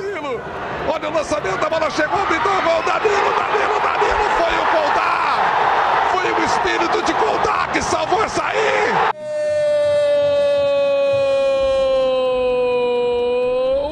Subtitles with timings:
[0.00, 0.40] Danilo.
[0.88, 2.82] Olha o lançamento, a bola chegou, pintou o gol.
[2.82, 4.30] Danilo, Danilo, Danilo.
[4.38, 5.38] Foi o Coldar.
[6.12, 8.92] Foi o espírito de Coldar que salvou essa aí.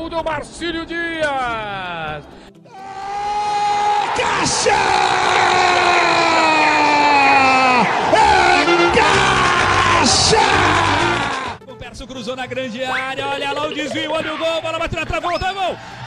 [0.03, 2.25] O do Marcílio Dias.
[4.17, 4.71] Caixa!
[8.95, 10.39] Caixa!
[11.67, 13.27] O Perso cruzou na grande área.
[13.29, 14.63] Olha lá o desvio, olha o gol.
[14.63, 15.31] Bola bateu na gol!
[15.31, 15.39] Gol!
[15.39, 15.98] Trave, um gol.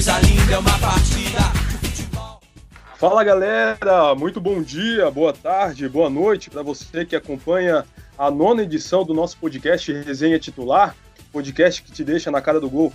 [0.00, 1.19] Coisa linda é uma futebol.
[3.00, 7.82] Fala galera, muito bom dia, boa tarde, boa noite para você que acompanha
[8.18, 10.94] a nona edição do nosso podcast Resenha Titular,
[11.32, 12.92] podcast que te deixa na cara do gol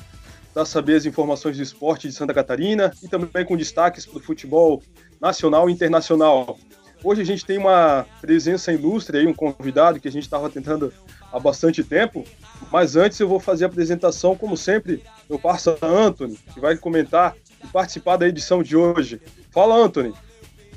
[0.53, 4.21] para saber as informações do esporte de Santa Catarina e também com destaques para o
[4.21, 4.79] futebol
[5.19, 6.55] nacional e internacional.
[7.03, 10.93] Hoje a gente tem uma presença ilustre aí, um convidado que a gente estava tentando
[11.33, 12.23] há bastante tempo,
[12.71, 17.35] mas antes eu vou fazer a apresentação, como sempre, meu parceiro Anthony, que vai comentar
[17.65, 19.19] participar da edição de hoje.
[19.51, 20.13] Fala, Anthony.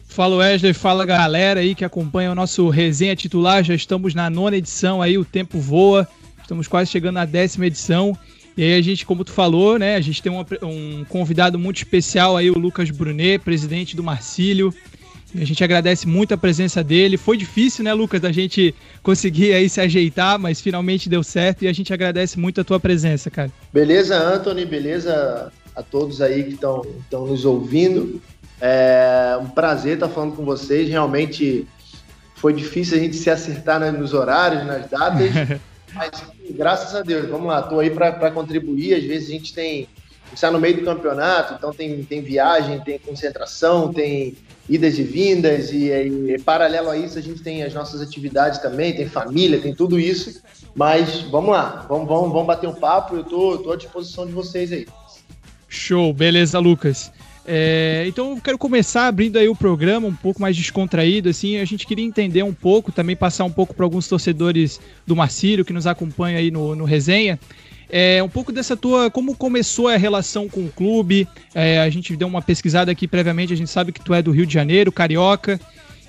[0.06, 3.62] Fala Wesley, fala galera aí que acompanha o nosso resenha titular.
[3.62, 6.08] Já estamos na nona edição aí, o tempo voa.
[6.40, 8.16] Estamos quase chegando na décima edição.
[8.56, 11.76] E aí a gente, como tu falou, né, a gente tem uma- um convidado muito
[11.76, 14.74] especial aí, o Lucas Brunet, presidente do Marcílio.
[15.34, 17.18] E a gente agradece muito a presença dele.
[17.18, 21.68] Foi difícil, né, Lucas, da gente conseguir aí se ajeitar, mas finalmente deu certo e
[21.68, 23.52] a gente agradece muito a tua presença, cara.
[23.72, 24.64] Beleza, Anthony?
[24.64, 28.20] Beleza a todos aí que estão nos ouvindo.
[28.60, 30.88] É um prazer estar falando com vocês.
[30.88, 31.66] Realmente
[32.34, 35.30] foi difícil a gente se acertar né, nos horários, nas datas,
[35.94, 36.10] mas
[36.50, 38.94] graças a Deus, vamos lá, estou aí para contribuir.
[38.94, 39.88] Às vezes a gente tem
[40.34, 44.36] está no meio do campeonato, então tem, tem viagem, tem concentração, tem
[44.68, 48.94] idas e vindas, e, e paralelo a isso a gente tem as nossas atividades também,
[48.94, 50.42] tem família, tem tudo isso.
[50.74, 54.32] Mas vamos lá, vamos, vamos, vamos bater um papo, eu tô, tô à disposição de
[54.32, 54.86] vocês aí.
[55.68, 57.12] Show, beleza, Lucas.
[57.50, 61.64] É, então eu quero começar abrindo aí o programa um pouco mais descontraído, assim, a
[61.64, 65.72] gente queria entender um pouco, também passar um pouco para alguns torcedores do Marcílio que
[65.72, 67.40] nos acompanham aí no, no resenha,
[67.88, 72.14] é, um pouco dessa tua, como começou a relação com o clube, é, a gente
[72.16, 74.92] deu uma pesquisada aqui previamente, a gente sabe que tu é do Rio de Janeiro,
[74.92, 75.58] carioca,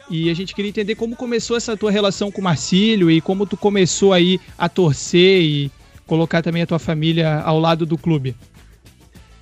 [0.09, 3.45] e a gente queria entender como começou essa tua relação com o Marcílio e como
[3.45, 5.71] tu começou aí a torcer e
[6.05, 8.35] colocar também a tua família ao lado do clube.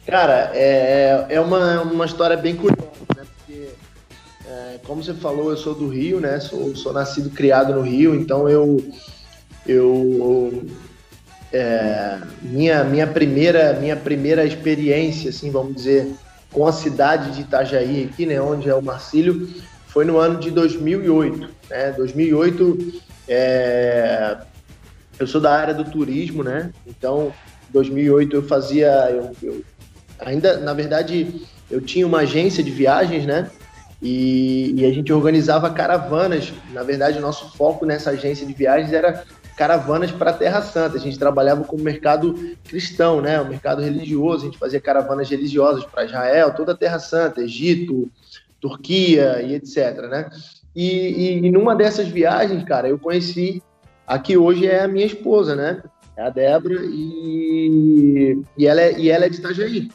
[0.07, 3.25] Cara, é, é uma, uma história bem curiosa, né?
[3.35, 3.67] Porque,
[4.47, 6.39] é, como você falou, eu sou do Rio, né?
[6.39, 8.81] Sou, sou nascido criado no Rio, então eu.
[9.65, 10.65] eu
[11.51, 16.09] é, minha, minha, primeira, minha primeira experiência, assim, vamos dizer,
[16.53, 18.39] com a cidade de Itajaí, aqui, né?
[18.39, 19.49] Onde é o Marcílio,
[19.87, 21.49] foi no ano de 2008.
[21.69, 21.91] Né?
[21.97, 24.37] 2008, é,
[25.19, 26.71] eu sou da área do turismo, né?
[26.85, 27.33] Então,
[27.71, 28.87] 2008 eu fazia.
[29.09, 29.61] Eu, eu,
[30.19, 33.49] ainda, na verdade, eu tinha uma agência de viagens, né?
[34.01, 36.53] E, e, a gente organizava caravanas.
[36.71, 39.23] Na verdade, o nosso foco nessa agência de viagens era
[39.57, 40.97] caravanas para a Terra Santa.
[40.97, 42.35] A gente trabalhava com o mercado
[42.67, 43.41] cristão, né?
[43.41, 44.43] O mercado religioso.
[44.43, 48.09] A gente fazia caravanas religiosas para Israel, toda a Terra Santa, Egito,
[48.61, 50.29] Turquia e etc, né?
[50.75, 53.63] E, e, e numa dessas viagens, cara, eu conheci
[54.05, 55.81] a que hoje é a minha esposa, né?
[56.15, 59.89] É a Débora e, e, ela, é, e ela é de Itajaí.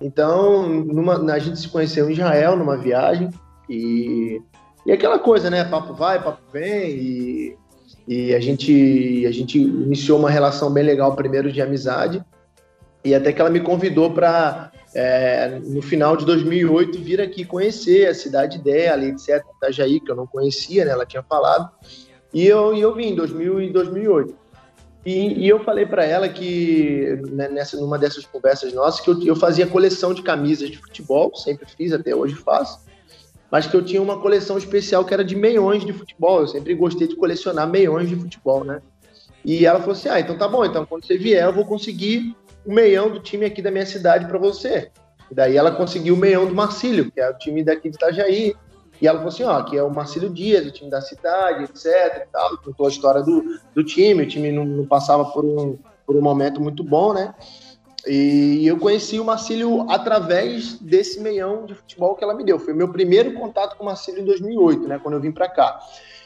[0.00, 3.30] Então, numa, a gente se conheceu em Israel numa viagem
[3.68, 4.40] e,
[4.84, 5.64] e aquela coisa, né?
[5.64, 7.56] Papo vai, papo vem e,
[8.06, 12.24] e a, gente, a gente iniciou uma relação bem legal primeiro de amizade
[13.04, 18.08] e até que ela me convidou para, é, no final de 2008, vir aqui conhecer
[18.08, 19.44] a cidade dela, etc.
[19.56, 20.92] Itajaí, que eu não conhecia, né?
[20.92, 21.70] Ela tinha falado.
[22.32, 24.43] E eu, eu vim em 2000 e 2008.
[25.04, 29.22] E, e eu falei para ela que, né, nessa, numa dessas conversas nossas, que eu,
[29.22, 32.80] eu fazia coleção de camisas de futebol, sempre fiz, até hoje faço,
[33.50, 36.40] mas que eu tinha uma coleção especial que era de meiões de futebol.
[36.40, 38.80] Eu sempre gostei de colecionar meiões de futebol, né?
[39.44, 42.34] E ela falou assim: ah, então tá bom, então quando você vier, eu vou conseguir
[42.64, 44.90] o meião do time aqui da minha cidade para você.
[45.30, 48.54] E daí ela conseguiu o meião do Marcílio, que é o time daqui de Itajaí.
[49.04, 52.22] E ela falou assim, ó, aqui é o Marcílio Dias, o time da cidade, etc
[52.22, 52.56] e tal.
[52.56, 56.22] Contou a história do, do time, o time não, não passava por um, por um
[56.22, 57.34] momento muito bom, né?
[58.06, 62.58] E eu conheci o Marcílio através desse meião de futebol que ela me deu.
[62.58, 65.78] Foi meu primeiro contato com o Marcílio em 2008, né, quando eu vim para cá.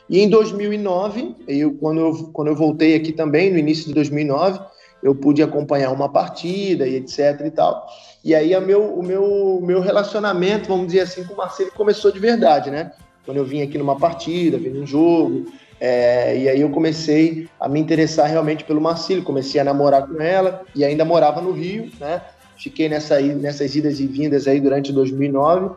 [0.08, 4.60] E em 2009, eu, quando, eu, quando eu voltei aqui também, no início de 2009,
[5.02, 7.88] eu pude acompanhar uma partida e etc e tal.
[8.28, 12.12] E aí a meu, o meu, meu relacionamento, vamos dizer assim, com o Marcelo começou
[12.12, 12.92] de verdade, né?
[13.24, 15.46] Quando eu vim aqui numa partida, vim num jogo,
[15.80, 20.20] é, e aí eu comecei a me interessar realmente pelo Marcelo, comecei a namorar com
[20.20, 22.20] ela e ainda morava no Rio, né?
[22.58, 25.74] Fiquei nessa, nessas idas e vindas aí durante 2009,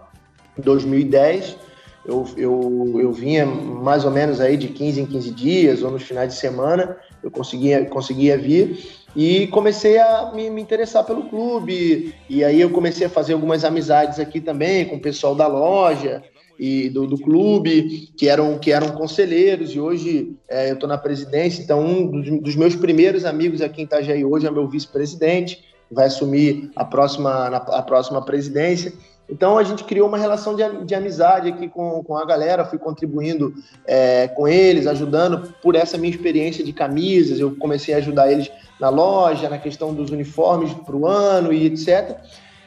[0.57, 1.55] 2010.
[2.03, 6.03] Eu, eu, eu vinha mais ou menos aí de 15 em 15 dias ou nos
[6.03, 12.13] finais de semana, eu conseguia, conseguia vir e comecei a me, me, interessar pelo clube.
[12.29, 16.23] E aí eu comecei a fazer algumas amizades aqui também com o pessoal da loja
[16.57, 20.97] e do, do clube, que eram, que eram conselheiros, e hoje é, eu estou na
[20.97, 21.63] presidência.
[21.63, 26.05] Então, um dos, dos, meus primeiros amigos aqui em Itajaí hoje é meu vice-presidente, vai
[26.05, 28.93] assumir a próxima, a próxima presidência.
[29.31, 32.77] Então a gente criou uma relação de, de amizade aqui com, com a galera, fui
[32.77, 33.53] contribuindo
[33.85, 37.39] é, com eles, ajudando por essa minha experiência de camisas.
[37.39, 41.65] Eu comecei a ajudar eles na loja, na questão dos uniformes para o ano e
[41.65, 42.17] etc.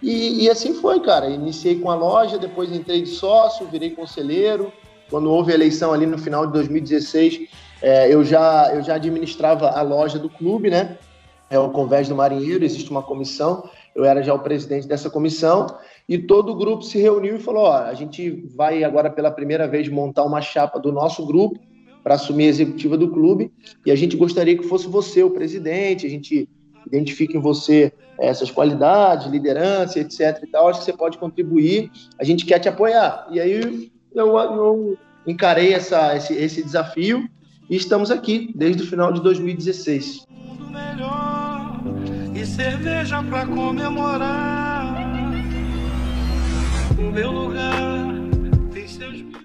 [0.03, 1.29] E, e, assim foi, cara.
[1.29, 4.73] Iniciei com a loja, depois entrei de sócio, virei conselheiro.
[5.11, 7.49] Quando houve a eleição ali no final de 2016,
[7.83, 10.97] é, eu, já, eu já administrava a loja do clube, né?
[11.51, 13.69] É o Convés do Marinheiro, existe uma comissão.
[13.95, 15.67] Eu era já o presidente dessa comissão
[16.09, 19.69] e todo o grupo se reuniu e falou: ó, a gente vai agora pela primeira
[19.69, 21.59] vez montar uma chapa do nosso grupo
[22.03, 23.53] para assumir a executiva do clube
[23.87, 26.49] e a gente gostaria que fosse você o presidente, a gente
[26.87, 30.43] identifica em você essas qualidades, liderança, etc.
[30.43, 33.27] E tal, acho que você pode contribuir, a gente quer te apoiar.
[33.31, 37.29] E aí eu, eu encarei essa, esse, esse desafio
[37.69, 40.27] e estamos aqui desde o final de 2016.
[40.71, 41.34] Melhor, e
[42.55, 44.95] cerveja para comemorar
[46.97, 48.15] o meu lugar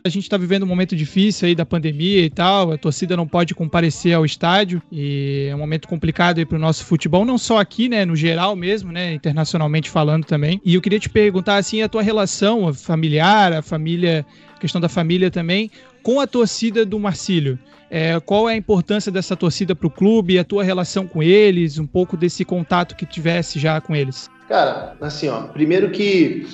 [0.03, 3.27] a gente está vivendo um momento difícil aí da pandemia e tal, a torcida não
[3.27, 7.37] pode comparecer ao estádio e é um momento complicado aí para o nosso futebol, não
[7.37, 10.59] só aqui, né, no geral mesmo, né, internacionalmente falando também.
[10.65, 14.25] E eu queria te perguntar assim a tua relação familiar, a família,
[14.55, 15.69] a questão da família também,
[16.01, 17.59] com a torcida do Marcílio.
[17.89, 21.79] É, qual é a importância dessa torcida para o clube, a tua relação com eles,
[21.79, 24.29] um pouco desse contato que tivesse já com eles?
[24.47, 26.47] Cara, assim, ó, primeiro que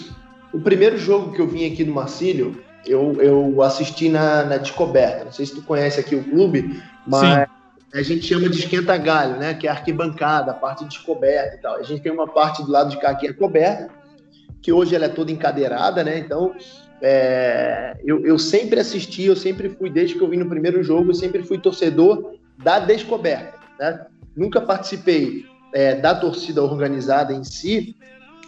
[0.53, 5.25] o primeiro jogo que eu vim aqui no Marcílio, eu, eu assisti na, na Descoberta.
[5.25, 7.99] Não sei se tu conhece aqui o clube, mas Sim.
[7.99, 9.53] a gente chama de esquenta galho, né?
[9.53, 11.75] Que é a arquibancada, a parte de descoberta e tal.
[11.75, 13.89] A gente tem uma parte do lado de cá que é coberta,
[14.61, 16.19] que hoje ela é toda encadeirada, né?
[16.19, 16.55] Então,
[17.01, 21.11] é, eu, eu sempre assisti, eu sempre fui, desde que eu vim no primeiro jogo,
[21.11, 24.05] eu sempre fui torcedor da descoberta, né?
[24.35, 27.95] Nunca participei é, da torcida organizada em si,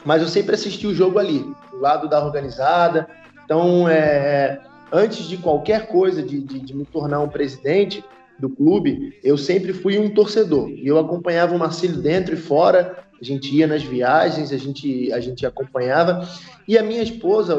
[0.06, 1.40] mas eu sempre assisti o jogo ali,
[1.72, 3.08] do lado da organizada.
[3.44, 4.60] Então, é,
[4.92, 8.04] antes de qualquer coisa, de, de, de, me tornar um presidente
[8.40, 10.70] do clube, eu sempre fui um torcedor.
[10.70, 15.12] E eu acompanhava o Marcílio dentro e fora, a gente ia nas viagens, a gente,
[15.12, 16.28] a gente acompanhava.
[16.68, 17.56] E a minha esposa,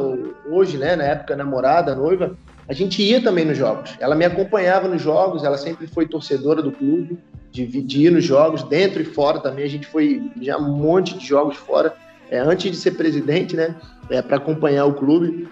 [0.50, 2.36] hoje, né, na época namorada, noiva,
[2.68, 3.94] a gente ia também nos jogos.
[3.98, 7.18] Ela me acompanhava nos jogos, ela sempre foi torcedora do clube,
[7.50, 9.64] de, de ir nos jogos, dentro e fora também.
[9.64, 11.94] A gente foi já um monte de jogos fora
[12.30, 13.74] é, antes de ser presidente, né,
[14.10, 15.48] é, para acompanhar o clube.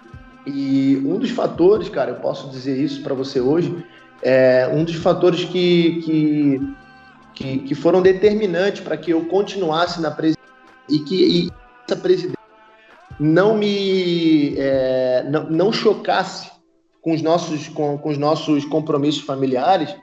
[0.46, 3.84] E um dos fatores, cara, eu posso dizer isso para você hoje,
[4.22, 6.60] é um dos fatores que, que,
[7.36, 10.42] que, que foram determinantes para que eu continuasse na presidência
[10.88, 11.50] e que e
[11.84, 12.38] essa presidência
[13.20, 16.50] não me é, não, não chocasse
[17.02, 19.94] com os nossos com, com os nossos compromissos familiares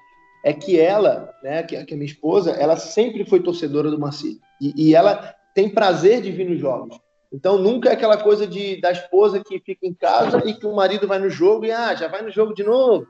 [0.46, 4.42] é que ela, né, que, que a minha esposa, ela sempre foi torcedora do Marcílio.
[4.60, 7.00] E, e ela tem prazer de vir nos jogos.
[7.32, 10.76] Então nunca é aquela coisa de da esposa que fica em casa e que o
[10.76, 13.08] marido vai no jogo e ah, já vai no jogo de novo.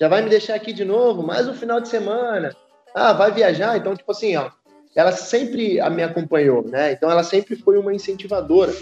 [0.00, 2.56] Já vai me deixar aqui de novo, mais um final de semana.
[2.94, 4.50] Ah, vai viajar, então tipo assim, ó,
[4.94, 6.92] ela sempre me acompanhou, né?
[6.92, 8.72] Então ela sempre foi uma incentivadora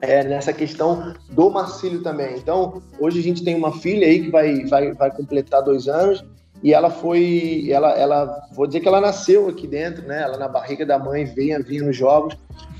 [0.00, 2.36] é, nessa questão do Marcílio também.
[2.36, 6.24] Então, hoje a gente tem uma filha aí que vai, vai, vai completar dois anos
[6.62, 10.22] e ela foi, ela, ela, vou dizer que ela nasceu aqui dentro, né?
[10.22, 12.36] Ela na barriga da mãe vinha, vinha nos jogos.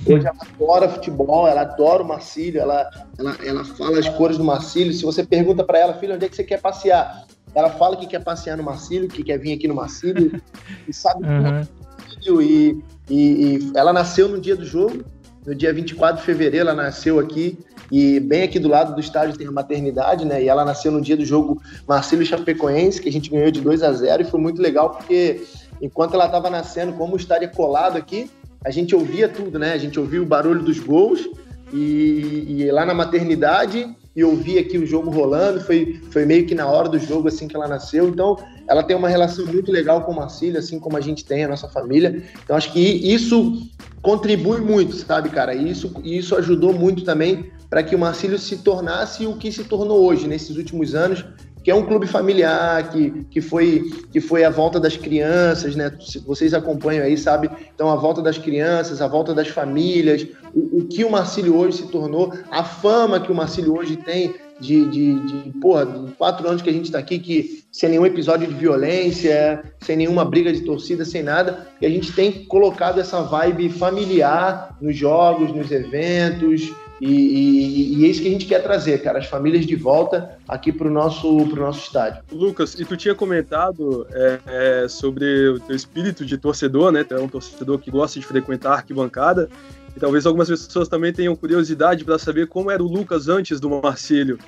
[0.06, 4.44] Hoje ela adora futebol, ela adora o Marcílio, ela, ela, ela fala as cores do
[4.44, 4.92] Marcílio.
[4.92, 7.26] Se você pergunta para ela, filha, onde é que você quer passear?
[7.54, 10.40] Ela fala que quer passear no Marcílio, que quer vir aqui no Marcílio,
[10.86, 12.40] e sabe uhum.
[12.40, 12.78] e,
[13.08, 15.04] e, e ela nasceu no dia do jogo,
[15.46, 17.58] no dia 24 de fevereiro, ela nasceu aqui.
[17.90, 20.42] E bem aqui do lado do estádio tem a maternidade, né?
[20.42, 23.82] E ela nasceu no dia do jogo Marcelo Chapecoense, que a gente ganhou de 2
[23.82, 25.42] a 0 e foi muito legal porque
[25.82, 28.30] enquanto ela estava nascendo, como o estádio é colado aqui,
[28.64, 29.72] a gente ouvia tudo, né?
[29.72, 31.28] A gente ouvia o barulho dos gols
[31.72, 35.60] e, e lá na maternidade e ouvia aqui o jogo rolando.
[35.60, 38.08] Foi, foi meio que na hora do jogo assim que ela nasceu.
[38.08, 38.36] Então,
[38.68, 41.48] ela tem uma relação muito legal com o Marcílio, assim como a gente tem a
[41.48, 42.22] nossa família.
[42.42, 43.68] Então, acho que isso
[44.02, 45.54] contribui muito, sabe, cara?
[45.54, 49.62] E isso, isso ajudou muito também para que o Marcílio se tornasse o que se
[49.62, 51.24] tornou hoje, nesses últimos anos,
[51.62, 55.92] que é um clube familiar, que, que, foi, que foi a volta das crianças, né?
[56.26, 57.50] Vocês acompanham aí, sabe?
[57.74, 61.78] Então, a volta das crianças, a volta das famílias, o, o que o Marcílio hoje
[61.78, 66.46] se tornou, a fama que o Marcílio hoje tem de, de, de porra, de quatro
[66.46, 70.52] anos que a gente está aqui, que sem nenhum episódio de violência, sem nenhuma briga
[70.52, 75.70] de torcida, sem nada, e a gente tem colocado essa vibe familiar nos jogos, nos
[75.70, 79.74] eventos, e, e, e, é isso que a gente quer trazer, cara, as famílias de
[79.74, 82.22] volta aqui para o nosso, pro nosso estádio.
[82.30, 84.38] Lucas, e tu tinha comentado é,
[84.84, 87.02] é, sobre o teu espírito de torcedor, né?
[87.02, 89.48] Tu é um torcedor que gosta de frequentar a arquibancada,
[89.96, 93.70] e talvez algumas pessoas também tenham curiosidade para saber como era o Lucas antes do
[93.70, 94.38] Marcílio.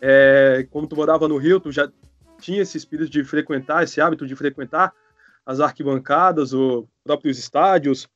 [0.00, 1.88] É, como tu morava no Rio, tu já
[2.40, 4.92] tinha esse espírito de frequentar, esse hábito de frequentar
[5.46, 8.08] as arquibancadas, os próprios estádios,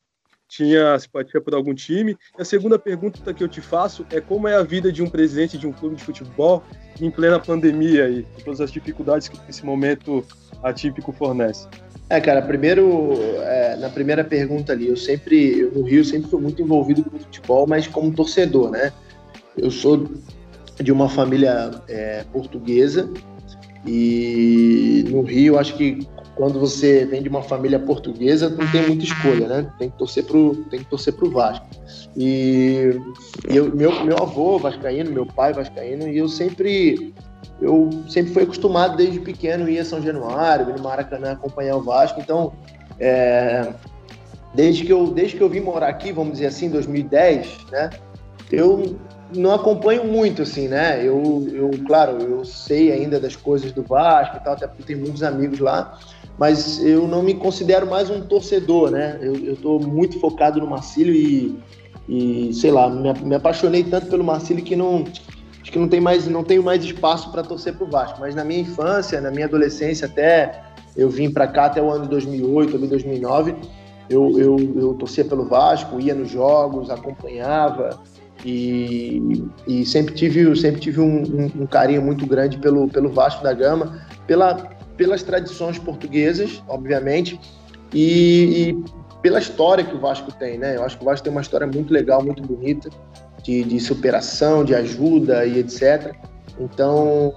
[0.49, 2.17] tinha simpatia por algum time.
[2.39, 5.09] E a segunda pergunta que eu te faço é como é a vida de um
[5.09, 6.63] presidente de um clube de futebol
[7.01, 10.25] em plena pandemia e todas as dificuldades que esse momento
[10.63, 11.69] atípico fornece.
[12.09, 16.41] É, cara, primeiro, é, na primeira pergunta ali, eu sempre, eu, no Rio, sempre fui
[16.41, 18.93] muito envolvido com futebol, mas como torcedor, né?
[19.57, 20.09] Eu sou
[20.81, 23.11] de uma família é, portuguesa
[23.87, 29.05] e no Rio, acho que quando você vem de uma família portuguesa, não tem muita
[29.05, 29.73] escolha, né?
[29.79, 31.67] Tem que torcer pro, tem que torcer pro Vasco.
[32.17, 33.00] E,
[33.49, 37.14] e eu, meu, meu avô vascaíno, meu pai vascaíno, e eu sempre
[37.61, 41.83] eu sempre fui acostumado desde pequeno ir a São Januário, ir no Maracanã acompanhar o
[41.83, 42.21] Vasco.
[42.21, 42.53] Então,
[42.99, 43.73] é,
[44.55, 47.91] desde que eu desde que eu vim morar aqui, vamos dizer assim, em 2010, né?
[48.50, 48.97] Eu
[49.35, 51.00] não acompanho muito, assim, né?
[51.07, 54.97] Eu, eu, claro, eu sei ainda das coisas do Vasco e tal, até porque tem
[54.97, 55.99] muitos amigos lá,
[56.38, 59.19] mas eu não me considero mais um torcedor, né?
[59.21, 61.59] Eu, estou muito focado no Marcílio e,
[62.09, 65.05] e sei lá, me, me, apaixonei tanto pelo Marcílio que não
[65.61, 68.19] acho que não tem mais não tenho mais espaço para torcer pro Vasco.
[68.21, 70.62] Mas na minha infância, na minha adolescência até
[70.97, 73.55] eu vim para cá até o ano de 2008, ali 2009,
[74.09, 77.99] eu, eu, eu torcia pelo Vasco, ia nos jogos, acompanhava
[78.45, 83.43] e, e sempre tive sempre tive um, um, um carinho muito grande pelo pelo Vasco
[83.43, 87.41] da Gama, pela pelas tradições portuguesas, obviamente,
[87.93, 88.85] e, e,
[89.21, 90.77] pela história que o Vasco tem, né?
[90.77, 92.91] Eu acho que o Vasco tem uma história muito legal, muito bonita,
[93.43, 96.15] de, de superação, de ajuda e etc.
[96.59, 97.35] Então,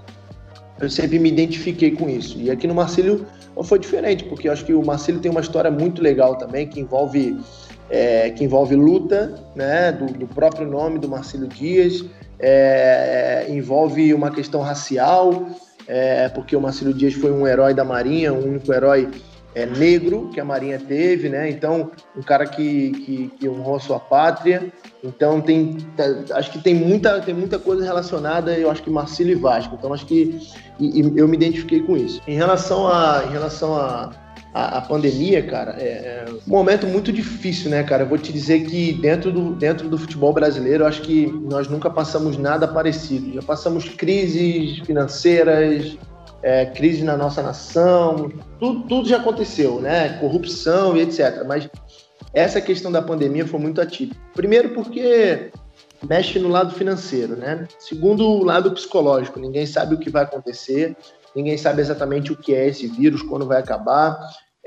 [0.80, 2.38] eu sempre me identifiquei com isso.
[2.38, 3.26] E aqui no Marcílio
[3.64, 6.80] foi diferente, porque eu acho que o Marcílio tem uma história muito legal também, que
[6.80, 7.36] envolve,
[7.90, 9.92] é, que envolve luta, né?
[9.92, 12.04] Do, do próprio nome do Marcílio Dias,
[12.38, 15.48] é, envolve uma questão racial,
[15.86, 19.08] é, porque o Marcelo Dias foi um herói da Marinha, o único herói
[19.54, 21.50] é, negro que a Marinha teve, né?
[21.50, 24.70] Então, um cara que, que, que honrou a sua pátria.
[25.02, 26.04] Então, tem, tá,
[26.36, 29.74] acho que tem muita, tem muita coisa relacionada, eu acho que Marcelo e Vasco.
[29.76, 30.38] Então, acho que
[30.78, 32.20] e, e eu me identifiquei com isso.
[32.26, 34.12] Em relação a, em relação a
[34.58, 38.02] a, a pandemia, cara, é, é, um momento muito difícil, né, cara?
[38.02, 41.68] Eu vou te dizer que dentro do, dentro do futebol brasileiro, eu acho que nós
[41.68, 43.32] nunca passamos nada parecido.
[43.32, 45.96] Já passamos crises financeiras,
[46.42, 50.18] é, crise na nossa nação, tudo, tudo já aconteceu, né?
[50.18, 51.44] Corrupção e etc.
[51.46, 51.68] Mas
[52.34, 54.20] essa questão da pandemia foi muito atípica.
[54.34, 55.52] Primeiro porque
[56.08, 57.68] mexe no lado financeiro, né?
[57.78, 59.38] Segundo, o lado psicológico.
[59.38, 60.96] Ninguém sabe o que vai acontecer
[61.38, 64.18] ninguém sabe exatamente o que é esse vírus, quando vai acabar,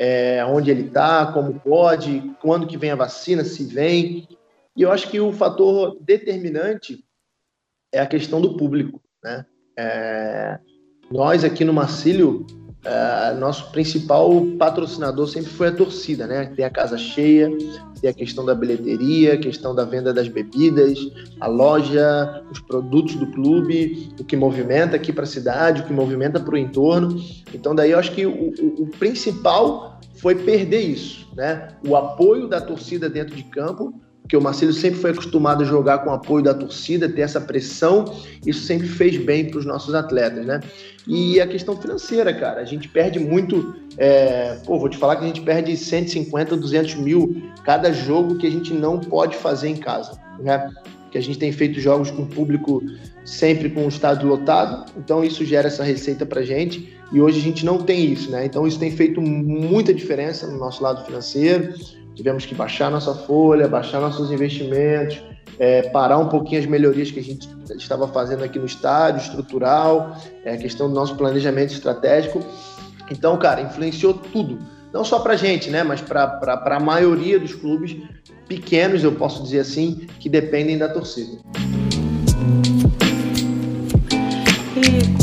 [0.04, 4.28] é, onde ele está, como pode, quando que vem a vacina, se vem.
[4.76, 7.06] E eu acho que o fator determinante
[7.94, 9.00] é a questão do público.
[9.24, 9.46] Né?
[9.78, 10.60] É,
[11.12, 12.48] nós aqui no Marcílio,
[12.84, 16.46] é, nosso principal patrocinador sempre foi a torcida, né?
[16.56, 17.50] Tem a casa cheia,
[18.02, 20.98] tem a questão da bilheteria, a questão da venda das bebidas,
[21.40, 25.94] a loja, os produtos do clube, o que movimenta aqui para a cidade, o que
[25.94, 27.22] movimenta para o entorno.
[27.54, 31.68] Então, daí eu acho que o, o, o principal foi perder isso, né?
[31.88, 33.94] O apoio da torcida dentro de campo
[34.32, 37.42] porque o Marcelo sempre foi acostumado a jogar com o apoio da torcida, ter essa
[37.42, 38.06] pressão,
[38.46, 40.62] isso sempre fez bem para os nossos atletas, né?
[41.06, 44.56] E a questão financeira, cara, a gente perde muito, é...
[44.66, 48.50] pô, vou te falar que a gente perde 150, 200 mil cada jogo que a
[48.50, 50.72] gente não pode fazer em casa, né?
[51.12, 52.82] Que a gente tem feito jogos com público
[53.26, 57.44] sempre com o estádio lotado, então isso gera essa receita para gente e hoje a
[57.44, 58.46] gente não tem isso, né?
[58.46, 61.74] Então isso tem feito muita diferença no nosso lado financeiro
[62.16, 65.22] tivemos que baixar nossa folha, baixar nossos investimentos,
[65.60, 70.18] é, parar um pouquinho as melhorias que a gente estava fazendo aqui no estádio, estrutural,
[70.44, 72.44] é, questão do nosso planejamento estratégico.
[73.10, 74.60] Então, cara, influenciou tudo.
[74.94, 77.96] Não só para gente, né, mas para a maioria dos clubes
[78.48, 81.38] pequenos, eu posso dizer assim, que dependem da torcida.
[84.76, 85.16] E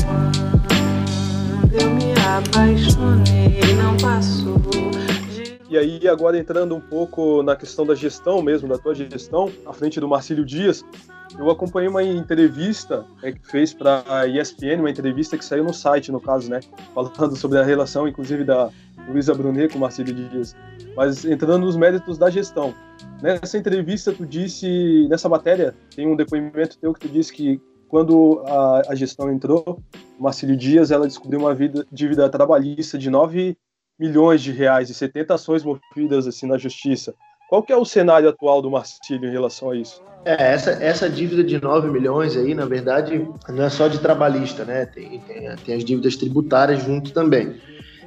[1.60, 4.58] quando eu me apaixonei, não passou
[5.68, 9.72] e aí, agora entrando um pouco na questão da gestão mesmo, da tua gestão, à
[9.72, 10.82] frente do Marcílio Dias,
[11.36, 15.74] eu acompanhei uma entrevista né, que fez para a ESPN, uma entrevista que saiu no
[15.74, 16.60] site, no caso, né?
[16.94, 18.70] Falando sobre a relação, inclusive, da
[19.08, 20.56] Luísa Brunet com o Marcílio Dias.
[20.96, 22.74] Mas entrando nos méritos da gestão.
[23.20, 28.42] Nessa entrevista, tu disse, nessa matéria, tem um depoimento teu que tu disse que quando
[28.46, 29.82] a, a gestão entrou,
[30.18, 33.56] o Marcílio Dias, ela descobriu uma vida, dívida trabalhista de 9
[33.98, 37.14] milhões de reais e 70 ações movidas assim na justiça.
[37.48, 40.02] Qual que é o cenário atual do Marcílio em relação a isso?
[40.24, 44.64] É, essa, essa dívida de 9 milhões aí, na verdade, não é só de trabalhista,
[44.64, 44.84] né?
[44.84, 47.56] Tem, tem, tem as dívidas tributárias junto também.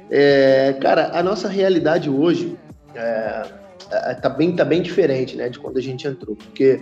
[0.08, 2.56] É, cara, a nossa realidade hoje
[2.94, 3.42] é,
[3.90, 6.80] é, tá, bem, tá bem diferente né, de quando a gente entrou, porque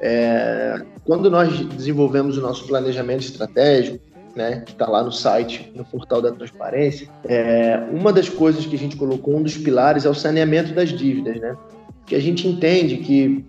[0.00, 3.98] é, quando nós desenvolvemos o nosso planejamento estratégico,
[4.36, 8.76] né, que está lá no site, no portal da transparência, é, uma das coisas que
[8.76, 11.56] a gente colocou, um dos pilares, é o saneamento das dívidas, né?
[12.04, 13.44] Que a gente entende que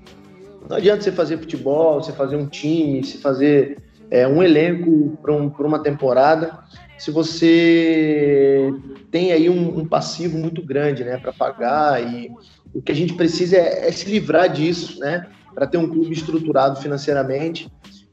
[0.70, 3.77] não adianta você fazer futebol, você fazer um time, você fazer
[4.10, 6.58] é, um elenco para um, uma temporada,
[6.98, 8.74] se você
[9.12, 12.32] tem aí um, um passivo muito grande, né, para pagar e
[12.74, 16.13] o que a gente precisa é, é se livrar disso, né, para ter um clube
[16.13, 17.70] estruturado financeiramente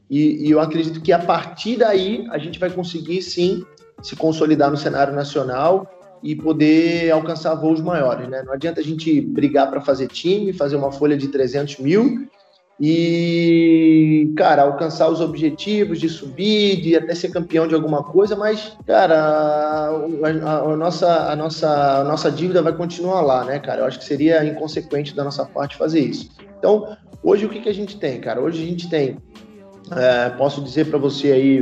[0.09, 3.65] e, e, eu acredito que a partir daí a gente vai conseguir sim
[4.01, 5.89] se consolidar no cenário nacional
[6.21, 8.27] e poder alcançar voos maiores.
[8.27, 8.43] Né?
[8.43, 12.27] Não adianta a gente brigar para fazer time, fazer uma folha de 300 mil
[12.79, 18.75] e, cara, alcançar os objetivos de subir, de até ser campeão de alguma coisa, mas,
[18.85, 23.81] cara, a, a, a, nossa, a, nossa, a nossa dívida vai continuar lá, né, cara?
[23.81, 26.29] Eu acho que seria inconsequente da nossa parte fazer isso.
[26.59, 28.41] Então, hoje o que, que a gente tem, cara?
[28.41, 29.17] Hoje a gente tem
[29.91, 31.61] é, posso dizer para você aí,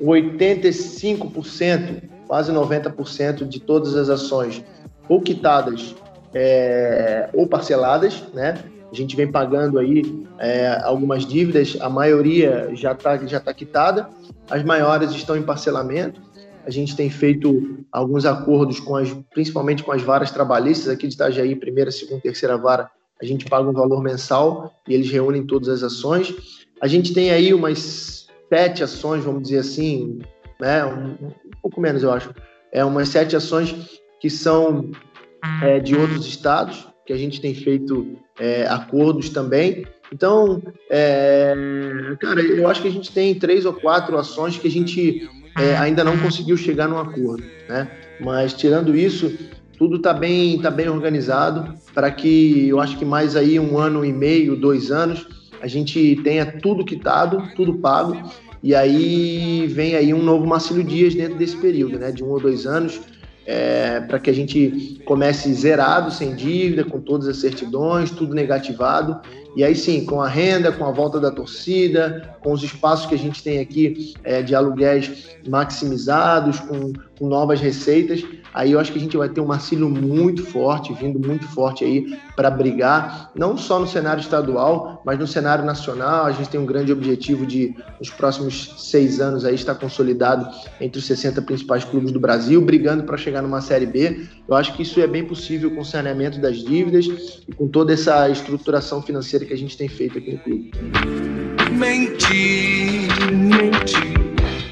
[0.00, 4.64] 85%, quase 90% de todas as ações
[5.08, 5.94] ou quitadas
[6.32, 8.54] é, ou parceladas, né?
[8.90, 10.02] A gente vem pagando aí
[10.38, 14.08] é, algumas dívidas, a maioria já está já tá quitada,
[14.50, 16.20] as maiores estão em parcelamento.
[16.66, 21.14] A gente tem feito alguns acordos com as, principalmente com as varas trabalhistas aqui de
[21.14, 22.90] Itajaí, primeira, segunda, terceira vara.
[23.20, 26.34] A gente paga um valor mensal e eles reúnem todas as ações.
[26.80, 30.18] A gente tem aí umas sete ações, vamos dizer assim,
[30.60, 30.84] né?
[30.84, 32.34] Um, um pouco menos, eu acho.
[32.72, 34.90] É umas sete ações que são
[35.62, 39.86] é, de outros estados, que a gente tem feito é, acordos também.
[40.12, 41.54] Então, é,
[42.20, 45.76] cara, eu acho que a gente tem três ou quatro ações que a gente é,
[45.76, 47.90] ainda não conseguiu chegar num acordo, né?
[48.20, 49.32] Mas tirando isso,
[49.78, 54.04] tudo está bem, tá bem organizado para que eu acho que mais aí um ano
[54.04, 55.26] e meio, dois anos,
[55.60, 58.20] a gente tenha tudo quitado, tudo pago,
[58.62, 62.40] e aí vem aí um novo Marcílio Dias dentro desse período, né, de um ou
[62.40, 63.00] dois anos,
[63.46, 69.20] é, para que a gente comece zerado, sem dívida, com todas as certidões, tudo negativado,
[69.56, 73.14] e aí sim, com a renda, com a volta da torcida, com os espaços que
[73.14, 78.92] a gente tem aqui é, de aluguéis maximizados, com, com novas receitas, Aí eu acho
[78.92, 83.30] que a gente vai ter um Marcílio muito forte, vindo muito forte aí para brigar,
[83.34, 86.26] não só no cenário estadual, mas no cenário nacional.
[86.26, 90.48] A gente tem um grande objetivo de, nos próximos seis anos, aí estar consolidado
[90.80, 94.26] entre os 60 principais clubes do Brasil, brigando para chegar numa Série B.
[94.48, 97.06] Eu acho que isso é bem possível com o saneamento das dívidas
[97.46, 100.70] e com toda essa estruturação financeira que a gente tem feito aqui no clube.
[102.30, 104.20] Mentir, mentir.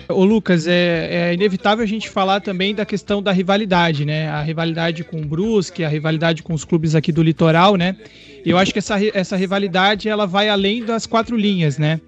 [0.09, 4.29] Ô Lucas, é, é, inevitável a gente falar também da questão da rivalidade, né?
[4.29, 7.97] A rivalidade com o Brusque, a rivalidade com os clubes aqui do litoral, né?
[8.47, 12.01] Eu acho que essa, essa rivalidade ela vai além das quatro linhas, né?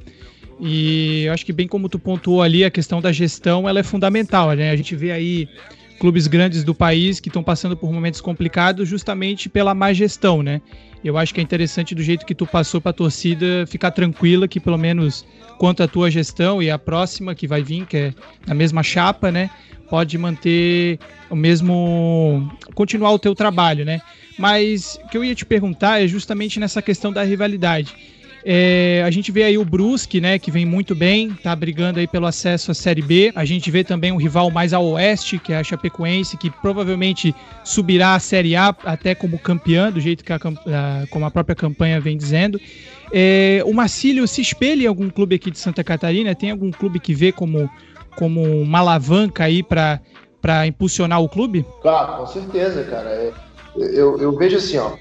[0.61, 3.83] E eu acho que bem como tu pontuou ali, a questão da gestão ela é
[3.83, 4.71] fundamental, né?
[4.71, 5.49] A gente vê aí
[6.01, 10.63] clubes grandes do país que estão passando por momentos complicados justamente pela má gestão, né?
[11.05, 14.49] Eu acho que é interessante do jeito que tu passou para a torcida ficar tranquila
[14.49, 15.27] que pelo menos
[15.59, 18.15] quanto à tua gestão e a próxima que vai vir, que é
[18.47, 19.51] na mesma chapa, né?
[19.91, 22.51] Pode manter o mesmo.
[22.75, 24.01] continuar o teu trabalho, né?
[24.39, 27.95] Mas o que eu ia te perguntar é justamente nessa questão da rivalidade.
[28.45, 32.07] É, a gente vê aí o Brusque, né, que vem muito bem, tá brigando aí
[32.07, 33.33] pelo acesso à Série B.
[33.35, 37.35] A gente vê também um rival mais ao oeste, que é a Chapecoense, que provavelmente
[37.65, 40.39] subirá à Série A até como campeã, do jeito que a,
[41.11, 42.59] como a própria campanha vem dizendo.
[43.13, 46.35] É, o Marcílio se espelha em algum clube aqui de Santa Catarina?
[46.35, 47.69] Tem algum clube que vê como,
[48.17, 51.67] como uma alavanca aí para impulsionar o clube?
[51.83, 53.11] Claro, com certeza, cara.
[53.11, 53.33] É,
[53.77, 54.93] eu, eu vejo assim, ó.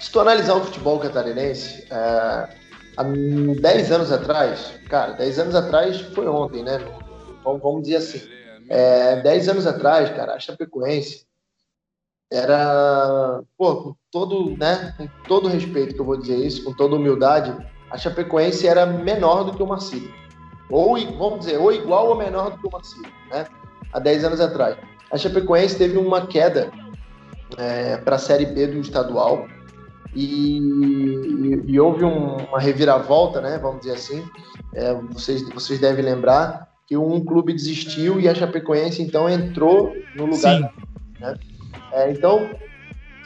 [0.00, 2.48] Se tu analisar o futebol catarinense, é,
[2.96, 6.78] há 10 anos atrás, cara, 10 anos atrás foi ontem, né?
[7.44, 8.22] Vamos, vamos dizer assim.
[8.70, 11.26] É, 10 anos atrás, cara, a Chapecoense
[12.32, 16.96] era, pô, com todo, né, com todo respeito que eu vou dizer isso, com toda
[16.96, 17.54] humildade,
[17.90, 20.10] a Chapecoense era menor do que o Marcílio.
[20.70, 23.44] Ou, vamos dizer, ou igual ou menor do que o Marcílio, né?
[23.92, 24.78] Há 10 anos atrás.
[25.10, 26.70] A Chapecoense teve uma queda
[27.58, 29.46] é, para a Série B do estadual
[30.14, 33.58] e, e, e houve um, uma reviravolta, né?
[33.58, 34.24] Vamos dizer assim.
[34.74, 40.26] É, vocês, vocês devem lembrar que um clube desistiu e a Chapecoense então entrou no
[40.26, 40.56] lugar.
[40.56, 40.68] Sim.
[41.20, 41.34] Né?
[41.92, 42.50] É, então,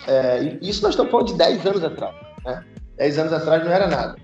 [0.07, 2.15] é, isso nós estamos falando de 10 anos atrás.
[2.45, 2.65] Né?
[2.99, 4.17] 10 anos atrás não era nada.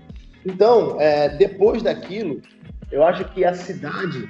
[0.45, 2.41] Então, é, depois daquilo,
[2.91, 4.27] eu acho que a cidade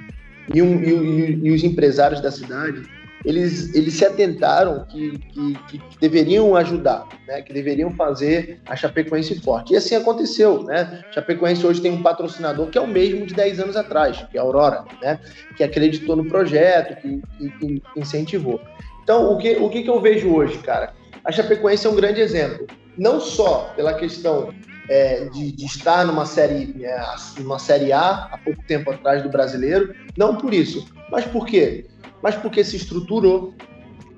[0.54, 2.82] e, um, e, e, os empresários da cidade,
[3.24, 7.40] eles, eles se atentaram que, que, que, deveriam ajudar, né?
[7.42, 9.72] que deveriam fazer a Chapecoense forte.
[9.72, 10.64] E assim aconteceu.
[10.64, 11.04] Né?
[11.08, 14.36] A Chapecoense hoje tem um patrocinador que é o mesmo de 10 anos atrás, que
[14.36, 15.20] é a Aurora, né?
[15.56, 17.22] que acreditou no projeto, que,
[17.58, 18.60] que incentivou.
[19.02, 20.92] Então, o que, o que, eu vejo hoje, cara?
[21.24, 22.66] A Chapecoense é um grande exemplo.
[22.96, 24.52] Não só pela questão
[24.88, 27.00] é, de, de, estar numa série, é,
[27.38, 30.86] numa série A há pouco tempo atrás do brasileiro, não por isso.
[31.10, 31.86] Mas por quê?
[32.22, 33.54] Mas porque se estruturou,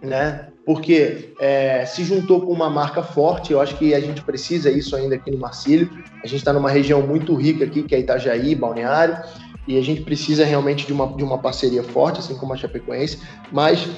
[0.03, 0.49] né?
[0.67, 3.53] Porque é, se juntou com uma marca forte.
[3.53, 5.90] Eu acho que a gente precisa isso ainda aqui no Marcílio.
[6.23, 9.19] A gente está numa região muito rica aqui, que é Itajaí, Balneário,
[9.67, 13.21] e a gente precisa realmente de uma, de uma parceria forte, assim como a Chapecoense.
[13.53, 13.88] Mas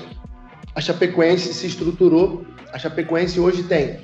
[0.74, 2.44] a Chapecoense se estruturou.
[2.72, 4.00] A Chapecoense hoje tem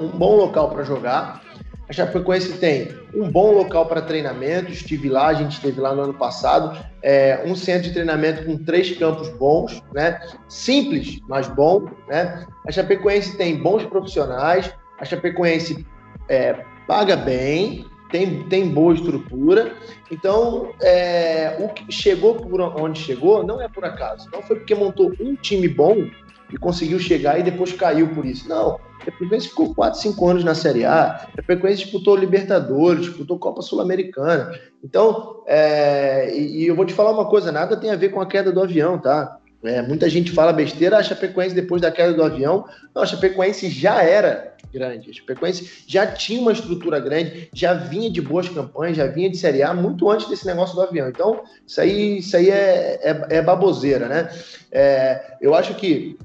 [0.00, 1.42] um bom local para jogar.
[1.88, 4.70] A Chapecoense tem um bom local para treinamento.
[4.70, 6.78] Estive lá, a gente esteve lá no ano passado.
[7.02, 10.20] É, um centro de treinamento com três campos bons, né?
[10.48, 12.46] Simples, mas bom, né?
[12.66, 14.72] A Chapecoense tem bons profissionais.
[14.98, 15.84] A Chapecoense
[16.28, 19.74] é, paga bem, tem, tem boa estrutura.
[20.10, 24.28] Então, é, o que chegou por onde chegou não é por acaso.
[24.32, 26.08] Não foi porque montou um time bom
[26.52, 28.48] e conseguiu chegar e depois caiu por isso.
[28.48, 28.78] Não.
[29.02, 31.28] A Chapecoense ficou 4, 5 anos na Série A.
[31.32, 34.52] A Chapecoense disputou Libertadores, disputou Copa Sul-Americana.
[34.82, 38.20] Então, é, e, e, eu vou te falar uma coisa: nada tem a ver com
[38.20, 39.38] a queda do avião, tá?
[39.64, 42.64] É, muita gente fala besteira, a Chapecoense depois da queda do avião.
[42.94, 45.10] Não, a Chapecoense já era grande.
[45.10, 49.36] A Chapecoense já tinha uma estrutura grande, já vinha de boas campanhas, já vinha de
[49.36, 51.08] Série A muito antes desse negócio do avião.
[51.08, 54.30] Então, isso aí, isso aí é, é, é baboseira, né?
[54.72, 56.18] É, eu acho que